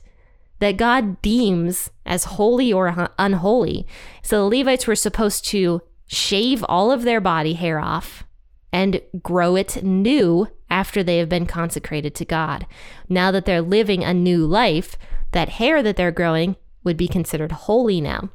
that 0.60 0.78
God 0.78 1.22
deems 1.22 1.90
as 2.06 2.24
holy 2.24 2.72
or 2.72 3.10
unholy. 3.20 3.86
So 4.24 4.50
the 4.50 4.60
Levites 4.60 4.88
were 4.88 4.96
supposed 4.96 5.46
to 5.48 5.82
shave 6.08 6.64
all 6.70 6.90
of 6.90 7.04
their 7.04 7.20
body 7.20 7.56
hair 7.56 7.80
off 7.80 8.24
and 8.72 9.02
grow 9.22 9.58
it 9.58 9.84
new 9.84 10.48
after 10.70 11.04
they 11.04 11.18
have 11.18 11.30
been 11.30 11.46
consecrated 11.46 12.16
to 12.16 12.26
God. 12.26 12.66
Now 13.08 13.32
that 13.32 13.46
they're 13.46 13.62
living 13.62 14.04
a 14.04 14.14
new 14.14 14.46
life, 14.46 14.98
that 15.32 15.50
hair 15.50 15.84
that 15.84 15.96
they're 15.96 16.12
growing 16.12 16.56
would 16.84 16.98
be 16.98 17.08
considered 17.08 17.52
holy 17.52 18.02
now. 18.02 18.30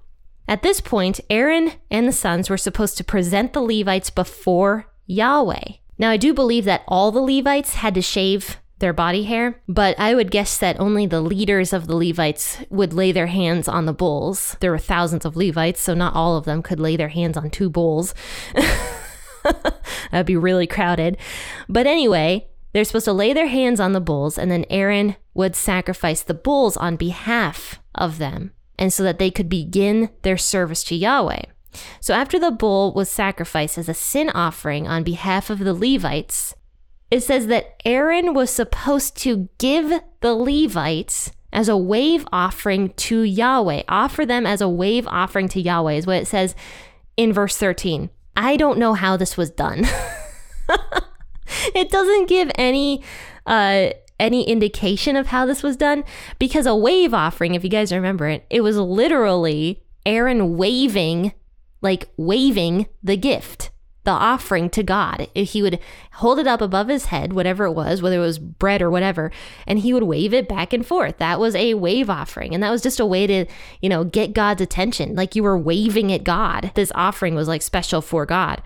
At 0.46 0.62
this 0.62 0.80
point, 0.80 1.20
Aaron 1.30 1.72
and 1.90 2.06
the 2.06 2.12
sons 2.12 2.50
were 2.50 2.58
supposed 2.58 2.96
to 2.98 3.04
present 3.04 3.52
the 3.52 3.62
Levites 3.62 4.10
before 4.10 4.86
Yahweh. 5.06 5.74
Now, 5.98 6.10
I 6.10 6.16
do 6.16 6.34
believe 6.34 6.64
that 6.66 6.82
all 6.86 7.10
the 7.10 7.20
Levites 7.20 7.74
had 7.74 7.94
to 7.94 8.02
shave 8.02 8.58
their 8.78 8.92
body 8.92 9.22
hair, 9.24 9.60
but 9.68 9.98
I 9.98 10.14
would 10.14 10.30
guess 10.30 10.58
that 10.58 10.78
only 10.78 11.06
the 11.06 11.20
leaders 11.20 11.72
of 11.72 11.86
the 11.86 11.96
Levites 11.96 12.58
would 12.68 12.92
lay 12.92 13.12
their 13.12 13.28
hands 13.28 13.68
on 13.68 13.86
the 13.86 13.92
bulls. 13.92 14.56
There 14.60 14.72
were 14.72 14.78
thousands 14.78 15.24
of 15.24 15.36
Levites, 15.36 15.80
so 15.80 15.94
not 15.94 16.14
all 16.14 16.36
of 16.36 16.44
them 16.44 16.62
could 16.62 16.80
lay 16.80 16.96
their 16.96 17.08
hands 17.08 17.36
on 17.36 17.50
two 17.50 17.70
bulls. 17.70 18.14
That'd 20.10 20.26
be 20.26 20.36
really 20.36 20.66
crowded. 20.66 21.16
But 21.68 21.86
anyway, 21.86 22.48
they're 22.72 22.84
supposed 22.84 23.04
to 23.04 23.12
lay 23.12 23.32
their 23.32 23.46
hands 23.46 23.80
on 23.80 23.92
the 23.92 24.00
bulls, 24.00 24.38
and 24.38 24.50
then 24.50 24.64
Aaron 24.70 25.16
would 25.32 25.54
sacrifice 25.54 26.22
the 26.22 26.34
bulls 26.34 26.76
on 26.76 26.96
behalf 26.96 27.80
of 27.94 28.18
them, 28.18 28.52
and 28.78 28.92
so 28.92 29.02
that 29.02 29.18
they 29.18 29.30
could 29.30 29.48
begin 29.48 30.10
their 30.22 30.36
service 30.36 30.82
to 30.84 30.96
Yahweh. 30.96 31.42
So 32.00 32.14
after 32.14 32.38
the 32.38 32.50
bull 32.50 32.92
was 32.92 33.10
sacrificed 33.10 33.78
as 33.78 33.88
a 33.88 33.94
sin 33.94 34.30
offering 34.30 34.86
on 34.86 35.02
behalf 35.02 35.50
of 35.50 35.60
the 35.60 35.74
Levites, 35.74 36.54
it 37.10 37.22
says 37.22 37.46
that 37.48 37.80
Aaron 37.84 38.34
was 38.34 38.50
supposed 38.50 39.16
to 39.18 39.48
give 39.58 39.92
the 40.20 40.34
Levites 40.34 41.30
as 41.52 41.68
a 41.68 41.76
wave 41.76 42.26
offering 42.32 42.90
to 42.94 43.22
Yahweh, 43.22 43.82
offer 43.88 44.26
them 44.26 44.46
as 44.46 44.60
a 44.60 44.68
wave 44.68 45.06
offering 45.06 45.48
to 45.50 45.60
Yahweh, 45.60 45.92
is 45.92 46.06
what 46.06 46.16
it 46.16 46.26
says 46.26 46.56
in 47.16 47.32
verse 47.32 47.56
13. 47.56 48.10
I 48.36 48.56
don't 48.56 48.78
know 48.78 48.94
how 48.94 49.16
this 49.16 49.36
was 49.36 49.50
done. 49.50 49.86
it 51.74 51.90
doesn't 51.90 52.28
give 52.28 52.50
any 52.56 53.02
uh, 53.46 53.90
any 54.18 54.48
indication 54.48 55.16
of 55.16 55.28
how 55.28 55.46
this 55.46 55.62
was 55.62 55.76
done 55.76 56.04
because 56.38 56.66
a 56.66 56.74
wave 56.74 57.12
offering, 57.12 57.54
if 57.54 57.64
you 57.64 57.70
guys 57.70 57.92
remember 57.92 58.28
it, 58.28 58.46
it 58.50 58.60
was 58.60 58.76
literally 58.76 59.82
Aaron 60.06 60.56
waving, 60.56 61.32
like 61.82 62.08
waving 62.16 62.86
the 63.02 63.16
gift 63.16 63.70
the 64.04 64.10
offering 64.10 64.70
to 64.70 64.82
God. 64.82 65.28
He 65.34 65.62
would 65.62 65.78
hold 66.14 66.38
it 66.38 66.46
up 66.46 66.60
above 66.60 66.88
his 66.88 67.06
head, 67.06 67.32
whatever 67.32 67.64
it 67.64 67.72
was, 67.72 68.00
whether 68.00 68.16
it 68.16 68.20
was 68.20 68.38
bread 68.38 68.82
or 68.82 68.90
whatever, 68.90 69.30
and 69.66 69.78
he 69.78 69.92
would 69.92 70.04
wave 70.04 70.32
it 70.32 70.48
back 70.48 70.72
and 70.72 70.86
forth. 70.86 71.18
That 71.18 71.40
was 71.40 71.54
a 71.54 71.74
wave 71.74 72.08
offering. 72.08 72.54
And 72.54 72.62
that 72.62 72.70
was 72.70 72.82
just 72.82 73.00
a 73.00 73.06
way 73.06 73.26
to, 73.26 73.46
you 73.80 73.88
know, 73.88 74.04
get 74.04 74.34
God's 74.34 74.62
attention. 74.62 75.14
Like 75.14 75.34
you 75.34 75.42
were 75.42 75.58
waving 75.58 76.12
at 76.12 76.24
God. 76.24 76.70
This 76.74 76.92
offering 76.94 77.34
was 77.34 77.48
like 77.48 77.62
special 77.62 78.00
for 78.00 78.26
God. 78.26 78.62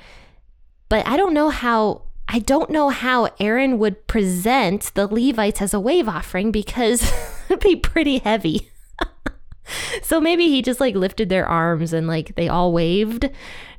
But 0.88 1.07
I 1.07 1.16
don't 1.16 1.35
know 1.35 1.50
how 1.50 2.02
I 2.28 2.40
don't 2.40 2.68
know 2.68 2.90
how 2.90 3.30
Aaron 3.40 3.78
would 3.78 4.07
present 4.07 4.92
the 4.95 5.07
Levites 5.07 5.62
as 5.62 5.73
a 5.73 5.80
wave 5.80 6.09
offering 6.09 6.52
because 6.52 7.11
it'd 7.49 7.61
be 7.61 7.76
pretty 7.76 8.18
heavy. 8.18 8.71
so 10.02 10.21
maybe 10.21 10.49
he 10.49 10.61
just 10.61 10.80
like 10.80 10.95
lifted 10.95 11.30
their 11.30 11.47
arms 11.47 11.92
and 11.95 12.07
like 12.07 12.35
they 12.37 12.49
all 12.49 12.73
waved 12.73 13.30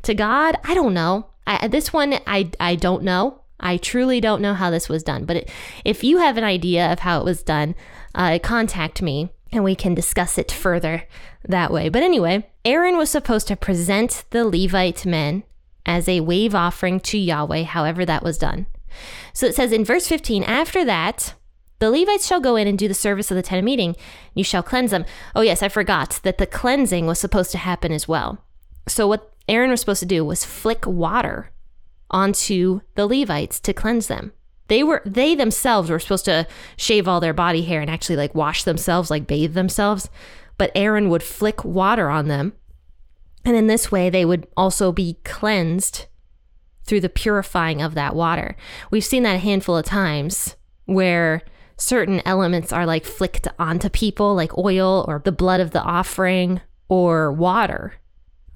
to 0.03 0.13
God. 0.15 0.57
I 0.63 0.73
don't 0.73 0.93
know. 0.95 1.27
I, 1.50 1.68
this 1.68 1.91
one, 1.91 2.15
I, 2.27 2.51
I 2.60 2.75
don't 2.75 3.03
know. 3.03 3.41
I 3.60 3.77
truly 3.77 4.22
don't 4.22 4.41
know 4.41 4.53
how 4.53 4.70
this 4.70 4.88
was 4.88 5.03
done. 5.03 5.25
But 5.25 5.38
it, 5.38 5.50
if 5.84 6.03
you 6.03 6.20
have 6.20 6.38
an 6.38 6.44
idea 6.44 6.91
of 6.91 7.00
how 7.00 7.20
it 7.20 7.25
was 7.25 7.44
done, 7.44 7.75
uh, 8.15 8.39
contact 8.41 9.01
me 9.01 9.32
and 9.51 9.63
we 9.63 9.75
can 9.75 9.96
discuss 9.96 10.38
it 10.38 10.51
further 10.51 11.03
that 11.48 11.72
way. 11.72 11.89
But 11.89 12.03
anyway, 12.03 12.48
Aaron 12.63 12.98
was 12.98 13.10
supposed 13.10 13.48
to 13.48 13.56
present 13.56 14.24
the 14.29 14.46
Levite 14.46 15.06
men 15.06 15.44
as 15.86 16.08
a 16.08 16.20
wave 16.20 16.53
offering 16.53 17.00
to 17.00 17.18
Yahweh, 17.18 17.63
however 17.63 18.06
that 18.06 18.24
was 18.24 18.38
done. 18.38 18.68
So 19.34 19.48
it 19.48 19.56
says 19.56 19.72
in 19.72 19.84
verse 19.84 20.08
15, 20.08 20.44
after 20.44 20.86
that, 20.86 21.34
the 21.79 21.89
Levites 21.89 22.27
shall 22.27 22.41
go 22.41 22.56
in 22.56 22.68
and 22.68 22.77
do 22.77 22.88
the 22.88 22.94
service 22.94 23.32
of 23.32 23.36
the 23.36 23.41
tent 23.41 23.60
of 23.60 23.65
meeting. 23.65 23.96
You 24.36 24.44
shall 24.44 24.62
cleanse 24.62 24.91
them. 24.91 25.06
Oh, 25.36 25.41
yes, 25.41 25.63
I 25.63 25.70
forgot 25.70 26.20
that 26.24 26.38
the 26.38 26.46
cleansing 26.46 27.08
was 27.08 27.20
supposed 27.20 27.51
to 27.51 27.58
happen 27.58 27.91
as 27.91 28.08
well. 28.08 28.44
So, 28.88 29.08
what 29.08 29.34
Aaron 29.50 29.72
was 29.72 29.79
supposed 29.79 30.00
to 30.01 30.06
do 30.06 30.24
was 30.24 30.46
flick 30.46 30.86
water 30.86 31.51
onto 32.12 32.82
the 32.96 33.08
Levites 33.08 33.60
to 33.62 33.74
cleanse 33.74 34.08
them. 34.08 34.32
They 34.68 34.84
were 34.84 35.01
they 35.06 35.34
themselves 35.34 35.89
were 35.89 36.00
supposed 36.00 36.25
to 36.25 36.48
shave 36.77 37.08
all 37.08 37.20
their 37.20 37.34
body 37.34 37.63
hair 37.63 37.82
and 37.82 37.89
actually 37.89 38.15
like 38.15 38.36
wash 38.36 38.63
themselves, 38.63 39.10
like 39.10 39.27
bathe 39.27 39.56
themselves, 39.56 40.10
but 40.58 40.72
Aaron 40.75 41.10
would 41.10 41.24
flick 41.24 41.65
water 41.65 42.10
on 42.10 42.27
them. 42.27 42.53
And 43.44 43.56
in 43.56 43.68
this 43.68 43.91
way 43.91 44.10
they 44.10 44.25
would 44.25 44.48
also 44.56 44.91
be 44.91 45.18
cleansed 45.24 46.06
through 46.86 47.01
the 47.01 47.10
purifying 47.10 47.82
of 47.82 47.96
that 47.96 48.15
water. 48.15 48.56
We've 48.91 49.03
seen 49.03 49.24
that 49.24 49.36
a 49.36 49.39
handful 49.39 49.77
of 49.77 49.86
times 49.86 50.56
where 50.86 51.41
certain 51.77 52.22
elements 52.25 52.72
are 52.72 52.86
like 52.86 53.06
flicked 53.06 53.48
onto 53.58 53.89
people 53.89 54.36
like 54.36 54.58
oil 54.58 55.06
or 55.08 55.22
the 55.24 55.32
blood 55.32 55.60
of 55.60 55.72
the 55.72 55.82
offering 55.82 56.62
or 56.89 57.32
water 57.32 57.94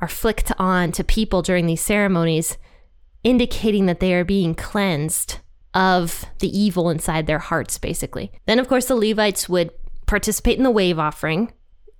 are 0.03 0.07
flicked 0.09 0.51
on 0.59 0.91
to 0.91 1.01
people 1.01 1.41
during 1.41 1.65
these 1.65 1.79
ceremonies, 1.79 2.57
indicating 3.23 3.85
that 3.85 4.01
they 4.01 4.13
are 4.13 4.25
being 4.25 4.53
cleansed 4.53 5.37
of 5.73 6.25
the 6.39 6.59
evil 6.59 6.89
inside 6.89 7.25
their 7.25 7.39
hearts, 7.39 7.77
basically. 7.77 8.29
Then, 8.45 8.59
of 8.59 8.67
course, 8.67 8.87
the 8.87 8.95
Levites 8.95 9.47
would 9.47 9.71
participate 10.05 10.57
in 10.57 10.65
the 10.65 10.71
wave 10.71 10.99
offering. 10.99 11.53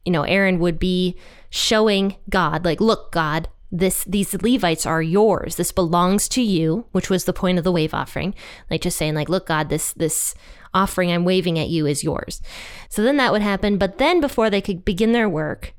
You 0.03 0.12
know, 0.12 0.24
Aaron 0.24 0.60
would 0.60 0.79
be 0.79 1.17
showing 1.50 2.17
God, 2.29 2.65
like, 2.65 2.81
look, 2.81 3.13
God, 3.13 3.48
this 3.72 4.03
these 4.03 4.33
Levites 4.33 4.86
are 4.86 5.01
yours. 5.01 5.55
This 5.55 5.72
belongs 5.72 6.27
to 6.29 6.41
you, 6.41 6.86
which 6.91 7.10
was 7.10 7.24
the 7.24 7.31
point 7.31 7.57
of 7.57 7.63
the 7.63 7.72
wave 7.72 7.93
offering. 7.93 8.36
Like 8.69 8.81
just 8.81 8.98
saying, 8.98 9.15
like, 9.15 9.29
look, 9.29 9.48
God, 9.48 9.69
this 9.69 9.93
this 9.93 10.36
offering 10.74 11.10
I'm 11.10 11.24
waving 11.24 11.57
at 11.57 11.69
you 11.69 11.88
is 11.88 12.03
yours. 12.03 12.41
So 12.89 13.01
then 13.01 13.15
that 13.15 13.31
would 13.31 13.41
happen. 13.41 13.77
But 13.77 13.98
then 13.98 14.19
before 14.19 14.50
they 14.50 14.62
could 14.62 14.83
begin 14.83 15.13
their 15.13 15.29
work, 15.29 15.74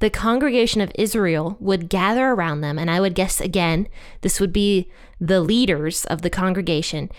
the 0.00 0.10
congregation 0.10 0.80
of 0.80 0.92
Israel 0.94 1.56
would 1.60 1.88
gather 1.88 2.28
around 2.28 2.60
them, 2.60 2.78
and 2.78 2.90
I 2.90 3.00
would 3.00 3.14
guess 3.14 3.40
again, 3.40 3.88
this 4.20 4.40
would 4.40 4.52
be 4.52 4.90
the 5.20 5.40
leaders 5.40 6.04
of 6.04 6.22
the 6.22 6.30
congregation, 6.30 7.10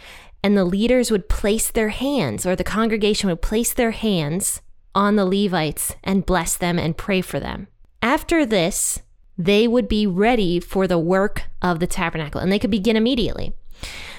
and 0.43 0.57
the 0.57 0.65
leaders 0.65 1.12
would 1.12 1.27
place 1.27 1.69
their 1.69 1.89
hands, 1.89 2.45
or 2.45 2.55
the 2.55 2.63
congregation 2.63 3.29
would 3.29 3.41
place 3.41 3.74
their 3.74 3.91
hands 3.91 4.62
on 4.95 5.15
the 5.15 5.25
Levites 5.25 5.95
and 6.03 6.25
bless 6.25 6.55
them 6.55 6.79
and 6.79 6.98
pray 6.98 7.21
for 7.21 7.39
them. 7.39 7.67
After 8.01 8.45
this, 8.45 9.01
they 9.38 9.67
would 9.67 9.88
be 9.88 10.07
ready 10.07 10.59
for 10.59 10.88
the 10.88 11.00
work 11.00 11.43
of 11.62 11.79
the 11.79 11.88
tabernacle, 11.88 12.39
and 12.39 12.51
they 12.51 12.59
could 12.59 12.71
begin 12.71 12.95
immediately. 12.95 13.53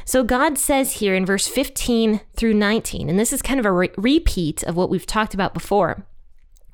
So 0.04 0.24
God 0.24 0.58
says 0.58 0.94
here 0.94 1.14
in 1.14 1.24
verse 1.24 1.46
15 1.46 2.20
through 2.34 2.54
19, 2.54 3.08
and 3.08 3.18
this 3.18 3.32
is 3.32 3.42
kind 3.42 3.60
of 3.60 3.66
a 3.66 3.72
re- 3.72 3.90
repeat 3.96 4.62
of 4.64 4.76
what 4.76 4.90
we've 4.90 5.06
talked 5.06 5.34
about 5.34 5.54
before 5.54 6.04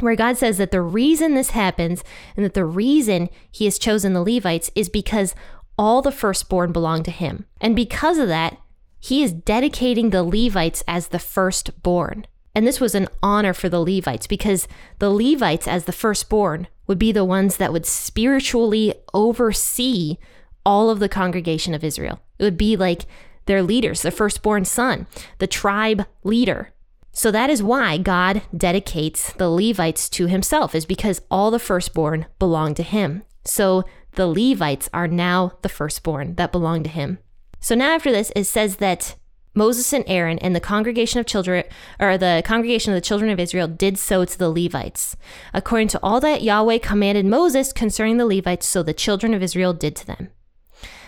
where 0.01 0.17
God 0.17 0.37
says 0.37 0.59
that 0.59 0.71
the 0.71 0.81
reason 0.81 1.35
this 1.35 1.51
happens 1.51 2.05
and 2.37 2.45
that 2.45 2.55
the 2.55 2.65
reason 2.65 3.29
he 3.51 3.65
has 3.65 3.79
chosen 3.79 4.13
the 4.13 4.23
Levites 4.23 4.71
is 4.75 4.89
because 4.89 5.35
all 5.79 6.03
the 6.03 6.13
firstborn 6.13 6.73
belong 6.73 7.03
to 7.03 7.11
him. 7.11 7.47
And 7.61 7.77
because 7.77 8.19
of 8.19 8.29
that, 8.29 8.59
he 8.99 9.23
is 9.23 9.33
dedicating 9.33 10.11
the 10.11 10.25
Levites 10.25 10.83
as 10.89 11.09
the 11.09 11.19
firstborn. 11.19 12.27
And 12.55 12.67
this 12.67 12.81
was 12.81 12.95
an 12.95 13.09
honor 13.23 13.53
for 13.53 13.69
the 13.69 13.81
Levites 13.81 14.27
because 14.27 14.67
the 14.99 15.11
Levites, 15.11 15.69
as 15.69 15.85
the 15.85 15.93
firstborn, 15.93 16.69
would 16.87 16.99
be 16.99 17.13
the 17.13 17.25
ones 17.25 17.59
that 17.59 17.73
would 17.73 17.85
spiritually 17.85 18.95
oversee 19.13 20.17
all 20.65 20.89
of 20.89 20.99
the 20.99 21.09
congregation 21.09 21.75
of 21.75 21.85
Israel. 21.85 22.21
It 22.39 22.45
would 22.45 22.57
be 22.57 22.77
like 22.77 23.03
their 23.45 23.63
leaders, 23.63 24.03
the 24.03 24.11
firstborn 24.11 24.65
son, 24.65 25.07
the 25.39 25.47
tribe 25.47 26.07
leader. 26.25 26.73
So 27.17 27.31
that 27.31 27.49
is 27.49 27.63
why 27.63 27.97
God 27.97 28.43
dedicates 28.55 29.33
the 29.33 29.49
Levites 29.49 30.11
to 30.11 30.27
himself, 30.27 30.75
is 30.75 30.85
because 30.85 31.23
all 31.31 31.51
the 31.51 31.59
firstborn 31.59 32.27
belong 32.39 32.75
to 32.75 32.83
him. 32.83 33.23
So 33.43 33.85
the 34.17 34.27
Levites 34.27 34.91
are 34.93 35.09
now 35.09 35.53
the 35.63 35.71
firstborn 35.71 36.35
that 36.35 36.53
belong 36.53 36.83
to 36.83 36.91
him. 36.91 37.19
So 37.59 37.75
now 37.75 37.95
after 37.95 38.13
this, 38.13 38.31
it 38.37 38.45
says 38.45 38.77
that 38.77 39.15
Moses 39.55 39.95
and 39.95 40.05
Aaron 40.07 40.39
and 40.41 40.55
the 40.55 40.61
congregation 40.61 41.19
of 41.19 41.25
children, 41.25 41.65
or 41.99 42.19
the 42.19 42.43
congregation 42.45 42.93
of 42.93 42.99
the 42.99 43.09
children 43.09 43.31
of 43.31 43.41
Israel, 43.41 43.67
did 43.67 43.97
so 43.97 44.27
to 44.27 44.39
the 44.39 44.51
Levites, 44.51 45.17
according 45.55 45.89
to 45.89 46.01
all 46.03 46.21
that 46.21 46.43
Yahweh 46.43 46.81
commanded 46.81 47.25
Moses 47.25 47.73
concerning 47.73 48.19
the 48.19 48.27
Levites, 48.27 48.67
so 48.67 48.83
the 48.83 48.93
children 48.93 49.33
of 49.33 49.43
Israel 49.43 49.73
did 49.73 49.97
to 49.97 50.07
them. 50.07 50.29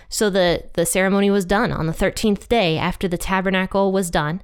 So 0.09 0.31
the, 0.31 0.71
the 0.73 0.87
ceremony 0.87 1.31
was 1.31 1.45
done 1.45 1.71
on 1.71 1.85
the 1.85 1.93
13th 1.93 2.49
day 2.49 2.79
after 2.79 3.09
the 3.09 3.19
tabernacle 3.19 3.93
was 3.93 4.09
done 4.11 4.41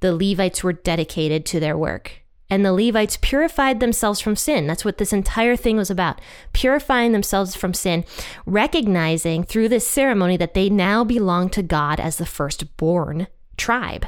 the 0.00 0.14
Levites 0.14 0.62
were 0.62 0.72
dedicated 0.72 1.44
to 1.46 1.60
their 1.60 1.76
work. 1.76 2.22
And 2.50 2.64
the 2.64 2.72
Levites 2.72 3.18
purified 3.20 3.78
themselves 3.78 4.20
from 4.20 4.34
sin. 4.34 4.66
That's 4.66 4.84
what 4.84 4.96
this 4.96 5.12
entire 5.12 5.54
thing 5.54 5.76
was 5.76 5.90
about 5.90 6.20
purifying 6.54 7.12
themselves 7.12 7.54
from 7.54 7.74
sin, 7.74 8.04
recognizing 8.46 9.44
through 9.44 9.68
this 9.68 9.86
ceremony 9.86 10.36
that 10.38 10.54
they 10.54 10.70
now 10.70 11.04
belong 11.04 11.50
to 11.50 11.62
God 11.62 12.00
as 12.00 12.16
the 12.16 12.24
firstborn 12.24 13.26
tribe. 13.58 14.06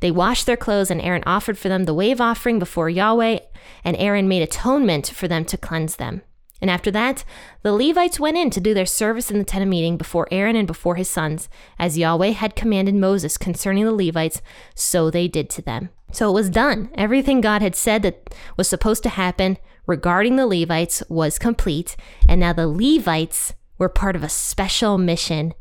They 0.00 0.10
washed 0.10 0.46
their 0.46 0.56
clothes, 0.56 0.90
and 0.90 1.00
Aaron 1.00 1.22
offered 1.24 1.56
for 1.56 1.68
them 1.68 1.84
the 1.84 1.94
wave 1.94 2.20
offering 2.20 2.58
before 2.58 2.90
Yahweh, 2.90 3.38
and 3.84 3.96
Aaron 3.96 4.26
made 4.26 4.42
atonement 4.42 5.08
for 5.08 5.28
them 5.28 5.44
to 5.44 5.56
cleanse 5.56 5.96
them. 5.96 6.22
And 6.62 6.70
after 6.70 6.92
that, 6.92 7.24
the 7.62 7.72
Levites 7.72 8.20
went 8.20 8.38
in 8.38 8.48
to 8.50 8.60
do 8.60 8.72
their 8.72 8.86
service 8.86 9.32
in 9.32 9.38
the 9.38 9.44
tent 9.44 9.64
of 9.64 9.68
meeting 9.68 9.96
before 9.96 10.28
Aaron 10.30 10.54
and 10.54 10.66
before 10.66 10.94
his 10.94 11.10
sons, 11.10 11.48
as 11.76 11.98
Yahweh 11.98 12.30
had 12.30 12.54
commanded 12.54 12.94
Moses 12.94 13.36
concerning 13.36 13.84
the 13.84 13.92
Levites, 13.92 14.40
so 14.76 15.10
they 15.10 15.26
did 15.26 15.50
to 15.50 15.62
them. 15.62 15.90
So 16.12 16.30
it 16.30 16.34
was 16.34 16.48
done. 16.48 16.90
Everything 16.94 17.40
God 17.40 17.62
had 17.62 17.74
said 17.74 18.02
that 18.02 18.32
was 18.56 18.68
supposed 18.68 19.02
to 19.02 19.08
happen 19.08 19.58
regarding 19.86 20.36
the 20.36 20.46
Levites 20.46 21.02
was 21.08 21.36
complete, 21.36 21.96
and 22.28 22.40
now 22.40 22.52
the 22.52 22.68
Levites 22.68 23.54
were 23.76 23.88
part 23.88 24.14
of 24.14 24.22
a 24.22 24.28
special 24.28 24.98
mission 24.98 25.54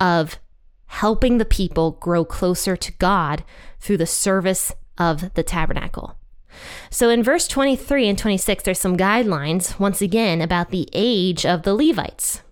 of 0.00 0.40
helping 0.86 1.38
the 1.38 1.44
people 1.44 1.92
grow 1.92 2.24
closer 2.24 2.76
to 2.76 2.92
God 2.92 3.44
through 3.78 3.98
the 3.98 4.06
service 4.06 4.74
of 4.98 5.32
the 5.34 5.44
tabernacle. 5.44 6.16
So 6.90 7.08
in 7.08 7.22
verse 7.22 7.48
23 7.48 8.08
and 8.08 8.18
26, 8.18 8.64
there's 8.64 8.80
some 8.80 8.96
guidelines, 8.96 9.78
once 9.78 10.00
again, 10.00 10.40
about 10.40 10.70
the 10.70 10.88
age 10.92 11.46
of 11.46 11.62
the 11.62 11.74
Levites. 11.74 12.42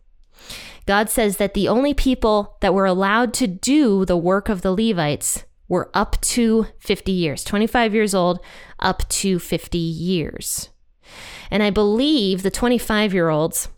God 0.86 1.08
says 1.08 1.36
that 1.36 1.54
the 1.54 1.68
only 1.68 1.94
people 1.94 2.56
that 2.60 2.74
were 2.74 2.86
allowed 2.86 3.32
to 3.34 3.46
do 3.46 4.04
the 4.04 4.16
work 4.16 4.48
of 4.48 4.62
the 4.62 4.72
Levites 4.72 5.44
were 5.68 5.90
up 5.94 6.20
to 6.20 6.66
50 6.80 7.12
years, 7.12 7.44
25 7.44 7.94
years 7.94 8.14
old, 8.14 8.40
up 8.80 9.08
to 9.08 9.38
50 9.38 9.78
years. 9.78 10.70
And 11.50 11.62
I 11.62 11.70
believe 11.70 12.42
the 12.42 12.50
25 12.50 13.14
year 13.14 13.28
olds 13.28 13.68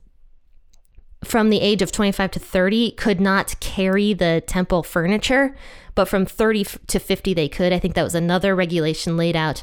from 1.22 1.50
the 1.50 1.60
age 1.60 1.82
of 1.82 1.92
25 1.92 2.32
to 2.32 2.40
30 2.40 2.92
could 2.92 3.20
not 3.20 3.60
carry 3.60 4.12
the 4.12 4.42
temple 4.46 4.82
furniture, 4.82 5.54
but 5.94 6.08
from 6.08 6.26
30 6.26 6.64
to 6.86 6.98
50 6.98 7.34
they 7.34 7.48
could. 7.48 7.72
I 7.72 7.78
think 7.78 7.94
that 7.94 8.02
was 8.02 8.14
another 8.14 8.56
regulation 8.56 9.16
laid 9.16 9.36
out 9.36 9.62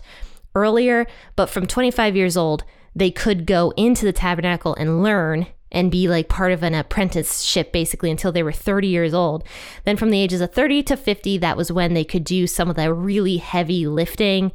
earlier, 0.56 1.06
but 1.36 1.50
from 1.50 1.68
25 1.68 2.15
years 2.15 2.38
old, 2.38 2.63
they 2.96 3.12
could 3.12 3.46
go 3.46 3.72
into 3.77 4.06
the 4.06 4.13
tabernacle 4.13 4.75
and 4.75 5.03
learn 5.03 5.48
and 5.72 5.91
be 5.91 6.08
like 6.08 6.27
part 6.29 6.51
of 6.51 6.63
an 6.63 6.74
apprenticeship 6.74 7.72
basically 7.72 8.10
until 8.10 8.32
they 8.32 8.44
were 8.44 8.51
30 8.51 8.88
years 8.88 9.13
old. 9.13 9.44
Then 9.86 9.98
from 9.98 10.10
the 10.10 10.20
ages 10.20 10.41
of 10.41 10.51
30 10.51 10.84
to 10.84 10.98
50, 10.98 11.38
that 11.38 11.58
was 11.58 11.72
when 11.72 11.94
they 11.94 12.03
could 12.03 12.24
do 12.24 12.48
some 12.48 12.70
of 12.70 12.75
the 12.75 12.94
really 12.94 13.38
heavy 13.38 13.86
lifting. 13.86 14.51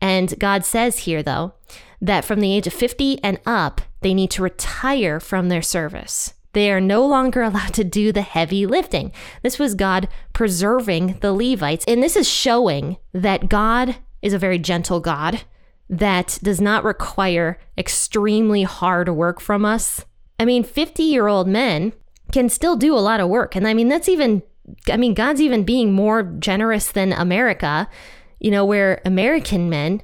And 0.00 0.38
God 0.38 0.64
says 0.64 1.00
here, 1.00 1.22
though, 1.22 1.54
that 2.00 2.24
from 2.24 2.40
the 2.40 2.54
age 2.54 2.66
of 2.66 2.72
50 2.72 3.22
and 3.22 3.38
up, 3.46 3.80
they 4.00 4.14
need 4.14 4.30
to 4.32 4.42
retire 4.42 5.20
from 5.20 5.48
their 5.48 5.62
service. 5.62 6.34
They 6.52 6.70
are 6.70 6.80
no 6.80 7.04
longer 7.06 7.42
allowed 7.42 7.74
to 7.74 7.84
do 7.84 8.12
the 8.12 8.22
heavy 8.22 8.66
lifting. 8.66 9.12
This 9.42 9.58
was 9.58 9.74
God 9.74 10.08
preserving 10.32 11.18
the 11.20 11.32
Levites. 11.32 11.84
And 11.86 12.02
this 12.02 12.16
is 12.16 12.28
showing 12.28 12.96
that 13.12 13.48
God 13.48 13.96
is 14.26 14.32
a 14.32 14.38
very 14.38 14.58
gentle 14.58 15.00
God 15.00 15.42
that 15.88 16.38
does 16.42 16.60
not 16.60 16.84
require 16.84 17.58
extremely 17.78 18.64
hard 18.64 19.08
work 19.08 19.40
from 19.40 19.64
us. 19.64 20.04
I 20.38 20.44
mean, 20.44 20.64
50 20.64 21.02
year 21.02 21.28
old 21.28 21.46
men 21.48 21.92
can 22.32 22.48
still 22.48 22.76
do 22.76 22.94
a 22.94 22.98
lot 22.98 23.20
of 23.20 23.28
work. 23.28 23.54
And 23.54 23.66
I 23.66 23.74
mean, 23.74 23.88
that's 23.88 24.08
even, 24.08 24.42
I 24.90 24.96
mean, 24.96 25.14
God's 25.14 25.40
even 25.40 25.64
being 25.64 25.92
more 25.92 26.22
generous 26.22 26.90
than 26.90 27.12
America, 27.12 27.88
you 28.40 28.50
know, 28.50 28.64
where 28.64 29.00
American 29.04 29.70
men 29.70 30.02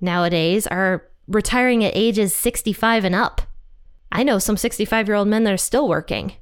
nowadays 0.00 0.66
are 0.68 1.08
retiring 1.26 1.84
at 1.84 1.96
ages 1.96 2.34
65 2.34 3.04
and 3.04 3.14
up. 3.14 3.42
I 4.12 4.22
know 4.22 4.38
some 4.38 4.56
65 4.56 5.08
year 5.08 5.16
old 5.16 5.28
men 5.28 5.44
that 5.44 5.52
are 5.52 5.58
still 5.58 5.88
working. 5.88 6.34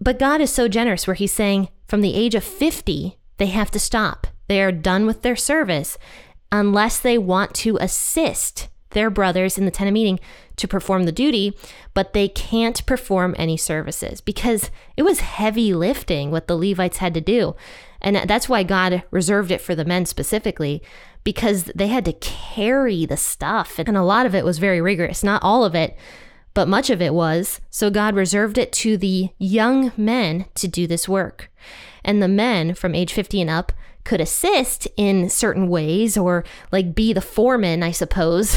But 0.00 0.18
God 0.18 0.40
is 0.40 0.50
so 0.50 0.66
generous 0.66 1.06
where 1.06 1.14
He's 1.14 1.32
saying 1.32 1.68
from 1.86 2.00
the 2.00 2.14
age 2.14 2.34
of 2.34 2.42
50, 2.42 3.18
they 3.36 3.46
have 3.46 3.70
to 3.70 3.78
stop. 3.78 4.26
They 4.46 4.62
are 4.62 4.72
done 4.72 5.06
with 5.06 5.22
their 5.22 5.36
service 5.36 5.98
unless 6.52 6.98
they 6.98 7.18
want 7.18 7.54
to 7.54 7.78
assist 7.80 8.68
their 8.90 9.10
brothers 9.10 9.58
in 9.58 9.64
the 9.64 9.70
tent 9.70 9.88
of 9.88 9.94
meeting 9.94 10.20
to 10.56 10.68
perform 10.68 11.02
the 11.02 11.12
duty, 11.12 11.52
but 11.94 12.12
they 12.12 12.28
can't 12.28 12.86
perform 12.86 13.34
any 13.36 13.56
services 13.56 14.20
because 14.20 14.70
it 14.96 15.02
was 15.02 15.20
heavy 15.20 15.74
lifting 15.74 16.30
what 16.30 16.46
the 16.46 16.56
Levites 16.56 16.98
had 16.98 17.12
to 17.14 17.20
do. 17.20 17.56
And 18.00 18.16
that's 18.28 18.48
why 18.48 18.62
God 18.62 19.02
reserved 19.10 19.50
it 19.50 19.60
for 19.60 19.74
the 19.74 19.84
men 19.84 20.06
specifically 20.06 20.80
because 21.24 21.64
they 21.74 21.88
had 21.88 22.04
to 22.04 22.12
carry 22.12 23.04
the 23.04 23.16
stuff. 23.16 23.78
And 23.78 23.96
a 23.96 24.02
lot 24.02 24.26
of 24.26 24.34
it 24.34 24.44
was 24.44 24.58
very 24.58 24.80
rigorous, 24.80 25.24
not 25.24 25.42
all 25.42 25.64
of 25.64 25.74
it 25.74 25.96
but 26.54 26.68
much 26.68 26.88
of 26.88 27.02
it 27.02 27.12
was, 27.12 27.60
so 27.68 27.90
God 27.90 28.14
reserved 28.14 28.56
it 28.58 28.72
to 28.74 28.96
the 28.96 29.30
young 29.38 29.92
men 29.96 30.46
to 30.54 30.68
do 30.68 30.86
this 30.86 31.08
work. 31.08 31.50
And 32.04 32.22
the 32.22 32.28
men 32.28 32.74
from 32.74 32.94
age 32.94 33.12
50 33.12 33.40
and 33.40 33.50
up 33.50 33.72
could 34.04 34.20
assist 34.20 34.86
in 34.96 35.28
certain 35.28 35.68
ways 35.68 36.16
or 36.16 36.44
like 36.70 36.94
be 36.94 37.12
the 37.12 37.20
foreman, 37.20 37.82
I 37.82 37.90
suppose, 37.90 38.56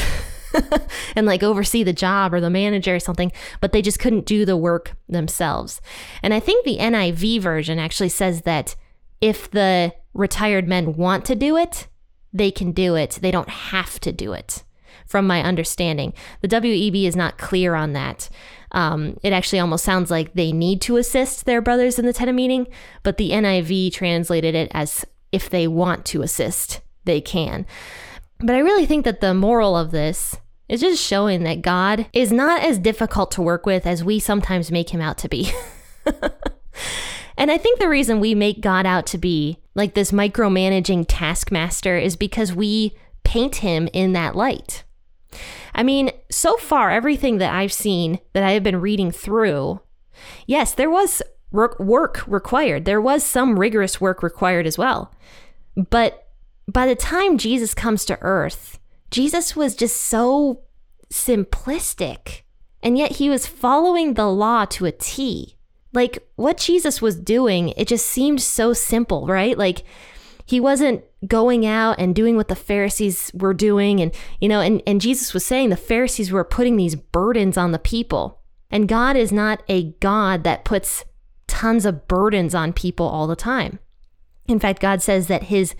and 1.16 1.26
like 1.26 1.44
oversee 1.44 1.84
the 1.84 1.94
job 1.94 2.34
or 2.34 2.42
the 2.42 2.50
manager 2.50 2.96
or 2.96 3.00
something, 3.00 3.32
but 3.62 3.72
they 3.72 3.82
just 3.82 4.00
couldn't 4.00 4.26
do 4.26 4.46
the 4.46 4.58
work 4.58 4.94
themselves. 5.08 5.82
And 6.22 6.34
I 6.34 6.40
think 6.40 6.66
the 6.66 6.78
NIV 6.78 7.42
version 7.42 7.80
actually 7.80 8.10
says 8.10 8.42
that 8.42 8.76
if 9.22 9.50
the 9.50 9.94
retired 10.14 10.68
men 10.68 10.96
want 10.96 11.26
to 11.26 11.36
do 11.36 11.58
it, 11.58 11.88
they 12.34 12.52
can 12.52 12.72
do 12.72 12.96
it. 12.96 13.20
They 13.22 13.32
don't 13.32 13.50
have 13.50 14.00
to 14.02 14.12
do 14.12 14.34
it 14.34 14.64
from 15.06 15.26
my 15.26 15.42
understanding. 15.42 16.14
The 16.42 16.50
WEB 16.50 17.06
is 17.06 17.16
not 17.16 17.38
clear 17.38 17.76
on 17.76 17.94
that. 17.94 18.30
Um, 18.74 19.18
it 19.24 19.32
actually 19.32 19.60
almost 19.60 19.86
sounds 19.86 20.12
like 20.12 20.34
they 20.34 20.52
need 20.52 20.82
to 20.82 20.98
assist 20.98 21.46
their 21.46 21.62
brothers 21.62 21.98
in 21.98 22.06
the 22.06 22.12
tent 22.12 22.30
of 22.30 22.36
meeting, 22.36 22.68
but 23.04 23.18
the 23.18 23.32
NIV 23.32 23.94
translated 23.94 24.54
it 24.54 24.70
as 24.74 25.06
if 25.32 25.50
they 25.50 25.68
want 25.68 26.06
to 26.06 26.22
assist, 26.22 26.82
they 27.06 27.22
can. 27.22 27.66
But 28.40 28.56
I 28.56 28.60
really 28.60 28.86
think 28.86 29.06
that 29.06 29.22
the 29.22 29.34
moral 29.34 29.76
of 29.76 29.92
this 29.92 30.38
is 30.70 30.82
just 30.82 31.04
showing 31.04 31.44
that 31.44 31.62
God 31.62 32.08
is 32.14 32.32
not 32.32 32.62
as 32.62 32.78
difficult 32.78 33.32
to 33.32 33.42
work 33.42 33.66
with 33.66 33.88
as 33.88 34.04
we 34.04 34.20
sometimes 34.20 34.72
make 34.72 34.90
him 34.90 35.02
out 35.02 35.18
to 35.20 35.30
be. 35.30 35.52
and 37.38 37.50
I 37.50 37.58
think 37.58 37.80
the 37.80 37.90
reason 37.90 38.20
we 38.20 38.36
make 38.36 38.62
God 38.62 38.86
out 38.86 39.06
to 39.08 39.18
be 39.18 39.60
like 39.76 39.94
this 39.94 40.12
micromanaging 40.12 41.06
taskmaster 41.08 41.98
is 41.98 42.16
because 42.16 42.54
we 42.54 42.96
paint 43.24 43.58
him 43.58 43.88
in 43.94 44.14
that 44.14 44.36
light. 44.36 44.84
I 45.74 45.84
mean, 45.84 46.12
so 46.32 46.58
far, 46.58 46.92
everything 46.92 47.38
that 47.38 47.54
I've 47.54 47.74
seen 47.74 48.20
that 48.34 48.44
I 48.44 48.52
have 48.52 48.64
been 48.64 48.82
reading 48.82 49.12
through, 49.12 49.82
yes, 50.48 50.74
there 50.74 50.90
was 50.90 51.22
work 51.52 52.24
required. 52.28 52.86
There 52.86 53.02
was 53.02 53.24
some 53.24 53.60
rigorous 53.60 54.02
work 54.02 54.22
required 54.22 54.68
as 54.68 54.78
well. 54.78 55.14
But 55.76 56.28
by 56.68 56.86
the 56.86 56.96
time 56.96 57.38
Jesus 57.38 57.74
comes 57.74 58.04
to 58.06 58.18
earth, 58.22 58.80
Jesus 59.12 59.56
was 59.56 59.76
just 59.76 60.02
so 60.02 60.62
simplistic. 61.12 62.42
And 62.84 62.98
yet 62.98 63.14
he 63.14 63.30
was 63.30 63.48
following 63.48 64.14
the 64.14 64.28
law 64.28 64.66
to 64.66 64.86
a 64.86 64.92
T. 64.92 65.56
Like 65.94 66.28
what 66.36 66.58
Jesus 66.58 67.02
was 67.02 67.16
doing, 67.16 67.70
it 67.70 67.88
just 67.88 68.06
seemed 68.06 68.42
so 68.42 68.74
simple, 68.74 69.26
right? 69.26 69.58
Like 69.58 69.84
he 70.46 70.60
wasn't 70.60 71.04
going 71.28 71.66
out 71.66 72.00
and 72.00 72.16
doing 72.16 72.36
what 72.36 72.50
the 72.50 72.56
Pharisees 72.56 73.32
were 73.34 73.54
doing. 73.54 74.00
And, 74.00 74.14
you 74.40 74.48
know, 74.48 74.62
and, 74.62 74.82
and 74.86 75.02
Jesus 75.02 75.34
was 75.34 75.46
saying 75.46 75.70
the 75.70 75.78
Pharisees 75.78 76.32
were 76.32 76.44
putting 76.44 76.78
these 76.78 76.96
burdens 76.96 77.58
on 77.58 77.72
the 77.72 77.80
people. 77.80 78.42
And 78.70 78.88
God 78.88 79.16
is 79.16 79.32
not 79.32 79.64
a 79.68 79.92
God 80.00 80.44
that 80.44 80.66
puts 80.66 81.06
tons 81.58 81.88
of 81.88 82.08
burdens 82.08 82.54
on 82.54 82.72
people 82.72 83.08
all 83.08 83.26
the 83.26 83.36
time. 83.36 83.80
In 84.48 84.60
fact, 84.60 84.80
God 84.80 85.02
says 85.02 85.26
that 85.26 85.44
his 85.44 85.74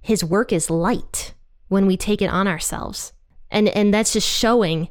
his 0.00 0.24
work 0.24 0.52
is 0.52 0.68
light 0.68 1.34
when 1.68 1.86
we 1.86 1.96
take 1.96 2.20
it 2.20 2.30
on 2.30 2.48
ourselves. 2.48 3.12
And 3.48 3.68
and 3.68 3.94
that's 3.94 4.12
just 4.12 4.28
showing 4.28 4.88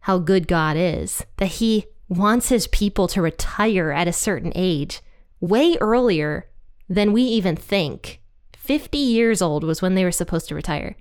how 0.00 0.18
good 0.18 0.48
God 0.48 0.76
is. 0.76 1.24
That 1.36 1.60
he 1.60 1.86
wants 2.08 2.48
his 2.48 2.66
people 2.66 3.06
to 3.08 3.22
retire 3.22 3.92
at 3.92 4.08
a 4.08 4.12
certain 4.12 4.52
age 4.56 5.02
way 5.38 5.76
earlier 5.80 6.50
than 6.88 7.12
we 7.12 7.22
even 7.22 7.54
think. 7.54 8.20
50 8.56 8.98
years 8.98 9.40
old 9.40 9.62
was 9.62 9.80
when 9.80 9.94
they 9.94 10.02
were 10.02 10.10
supposed 10.10 10.48
to 10.48 10.56
retire. 10.56 10.96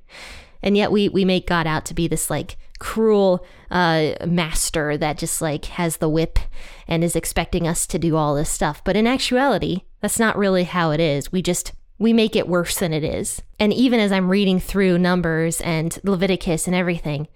And 0.62 0.78
yet 0.78 0.92
we 0.92 1.10
we 1.10 1.26
make 1.26 1.48
God 1.48 1.66
out 1.66 1.86
to 1.86 1.96
be 1.96 2.08
this 2.08 2.30
like 2.30 2.56
cruel 2.80 3.46
uh, 3.70 4.12
master 4.26 4.98
that 4.98 5.18
just 5.18 5.42
like 5.42 5.66
has 5.66 5.98
the 5.98 6.10
whip 6.10 6.40
and 6.88 7.04
is 7.04 7.16
expecting 7.16 7.68
us 7.68 7.86
to 7.88 8.00
do 8.00 8.16
all 8.16 8.36
this 8.36 8.50
stuff. 8.50 8.84
But 8.84 8.96
in 8.96 9.08
actuality, 9.08 9.82
that's 10.02 10.20
not 10.20 10.38
really 10.38 10.64
how 10.64 10.92
it 10.92 11.00
is. 11.00 11.32
We 11.32 11.42
just 11.42 11.74
we 11.98 12.14
make 12.14 12.36
it 12.36 12.48
worse 12.48 12.80
than 12.80 12.94
it 12.94 13.04
is. 13.04 13.42
And 13.60 13.74
even 13.74 14.00
as 14.00 14.12
I'm 14.12 14.30
reading 14.30 14.60
through 14.60 14.98
Numbers 14.98 15.60
and 15.62 16.00
Leviticus 16.04 16.66
and 16.66 16.76
everything, 16.76 17.28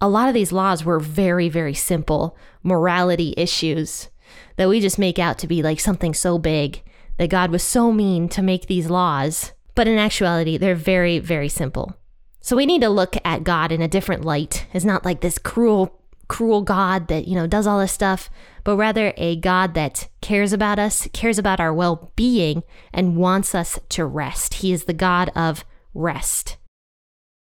a 0.00 0.08
lot 0.08 0.28
of 0.28 0.34
these 0.34 0.52
laws 0.52 0.84
were 0.84 1.00
very, 1.00 1.48
very 1.48 1.74
simple 1.74 2.36
morality 2.62 3.34
issues 3.36 4.08
that 4.56 4.68
we 4.68 4.78
just 4.78 5.00
make 5.00 5.18
out 5.18 5.38
to 5.38 5.48
be 5.48 5.62
like 5.62 5.80
something 5.80 6.14
so 6.14 6.38
big 6.38 6.82
that 7.16 7.30
God 7.30 7.50
was 7.50 7.64
so 7.64 7.90
mean 7.90 8.28
to 8.28 8.42
make 8.42 8.66
these 8.66 8.88
laws 8.88 9.52
but 9.78 9.86
in 9.86 9.96
actuality, 9.96 10.56
they're 10.56 10.74
very, 10.74 11.20
very 11.20 11.48
simple. 11.48 11.94
So 12.40 12.56
we 12.56 12.66
need 12.66 12.82
to 12.82 12.88
look 12.88 13.16
at 13.24 13.44
God 13.44 13.72
in 13.72 13.82
a 13.82 13.88
different 13.88 14.24
light. 14.24 14.66
It's 14.72 14.84
not 14.84 15.04
like 15.04 15.20
this 15.20 15.38
cruel, 15.38 16.00
cruel 16.28 16.62
God 16.62 17.08
that, 17.08 17.26
you 17.26 17.34
know, 17.34 17.46
does 17.46 17.66
all 17.66 17.80
this 17.80 17.92
stuff, 17.92 18.30
but 18.62 18.76
rather 18.76 19.12
a 19.16 19.36
God 19.36 19.74
that 19.74 20.08
cares 20.20 20.52
about 20.52 20.78
us, 20.78 21.08
cares 21.12 21.38
about 21.38 21.60
our 21.60 21.72
well 21.72 22.12
being, 22.16 22.62
and 22.92 23.16
wants 23.16 23.54
us 23.54 23.78
to 23.88 24.04
rest. 24.04 24.54
He 24.54 24.72
is 24.72 24.84
the 24.84 24.92
God 24.92 25.30
of 25.34 25.64
rest. 25.94 26.57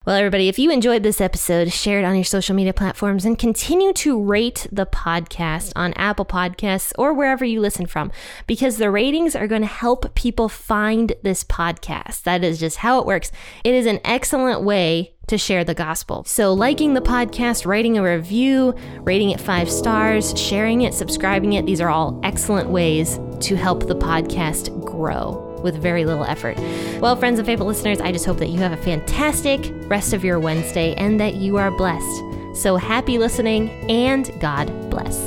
Well, 0.07 0.17
everybody, 0.17 0.49
if 0.51 0.59
you 0.59 0.71
enjoyed 0.71 1.03
this 1.03 1.19
episode, 1.19 1.73
share 1.73 1.99
it 1.99 2.05
on 2.05 2.15
your 2.15 2.25
social 2.25 2.55
media 2.55 2.75
platforms 2.75 3.25
and 3.25 3.39
continue 3.39 3.95
to 3.95 4.23
rate 4.23 4.67
the 4.71 4.85
podcast 4.85 5.73
on 5.75 5.95
Apple 5.95 6.27
Podcasts 6.27 6.93
or 6.99 7.15
wherever 7.15 7.43
you 7.43 7.59
listen 7.59 7.87
from 7.87 8.13
because 8.47 8.77
the 8.77 8.91
ratings 8.91 9.35
are 9.35 9.47
going 9.47 9.63
to 9.63 9.67
help 9.67 10.15
people 10.15 10.51
find 10.51 11.15
this 11.23 11.43
podcast. 11.43 12.25
That 12.25 12.45
is 12.45 12.61
just 12.61 12.77
how 12.79 13.01
it 13.01 13.07
works. 13.07 13.33
It 13.65 13.73
is 13.73 13.87
an 13.87 13.99
excellent 14.05 14.61
way 14.61 15.15
to 15.29 15.39
share 15.39 15.65
the 15.65 15.73
gospel. 15.73 16.23
So, 16.25 16.53
liking 16.53 16.93
the 16.93 17.01
podcast, 17.01 17.65
writing 17.65 17.97
a 17.97 18.03
review, 18.03 18.75
rating 18.99 19.31
it 19.31 19.41
five 19.41 19.71
stars, 19.71 20.39
sharing 20.39 20.83
it, 20.83 20.93
subscribing 20.93 21.55
it, 21.55 21.65
these 21.65 21.81
are 21.81 21.89
all 21.89 22.21
excellent 22.23 22.69
ways 22.69 23.19
to 23.41 23.57
help 23.57 23.87
the 23.87 23.97
podcast 23.97 24.85
grow 24.85 25.54
with 25.65 25.77
very 25.77 26.05
little 26.05 26.25
effort. 26.25 26.57
Well, 27.01 27.17
friends 27.17 27.41
and 27.41 27.47
faithful 27.47 27.67
listeners, 27.67 28.01
I 28.01 28.13
just 28.13 28.25
hope 28.25 28.39
that 28.39 28.51
you 28.51 28.61
have 28.61 28.73
a 28.73 28.77
fantastic 28.77 29.73
rest 29.89 30.13
of 30.13 30.23
your 30.23 30.39
Wednesday 30.39 30.95
and 30.95 31.19
that 31.19 31.35
you 31.35 31.57
are 31.57 31.73
blessed. 31.73 32.23
So 32.55 32.77
happy 32.77 33.19
listening 33.19 33.71
and 33.91 34.31
God 34.41 34.91
bless. 34.91 35.19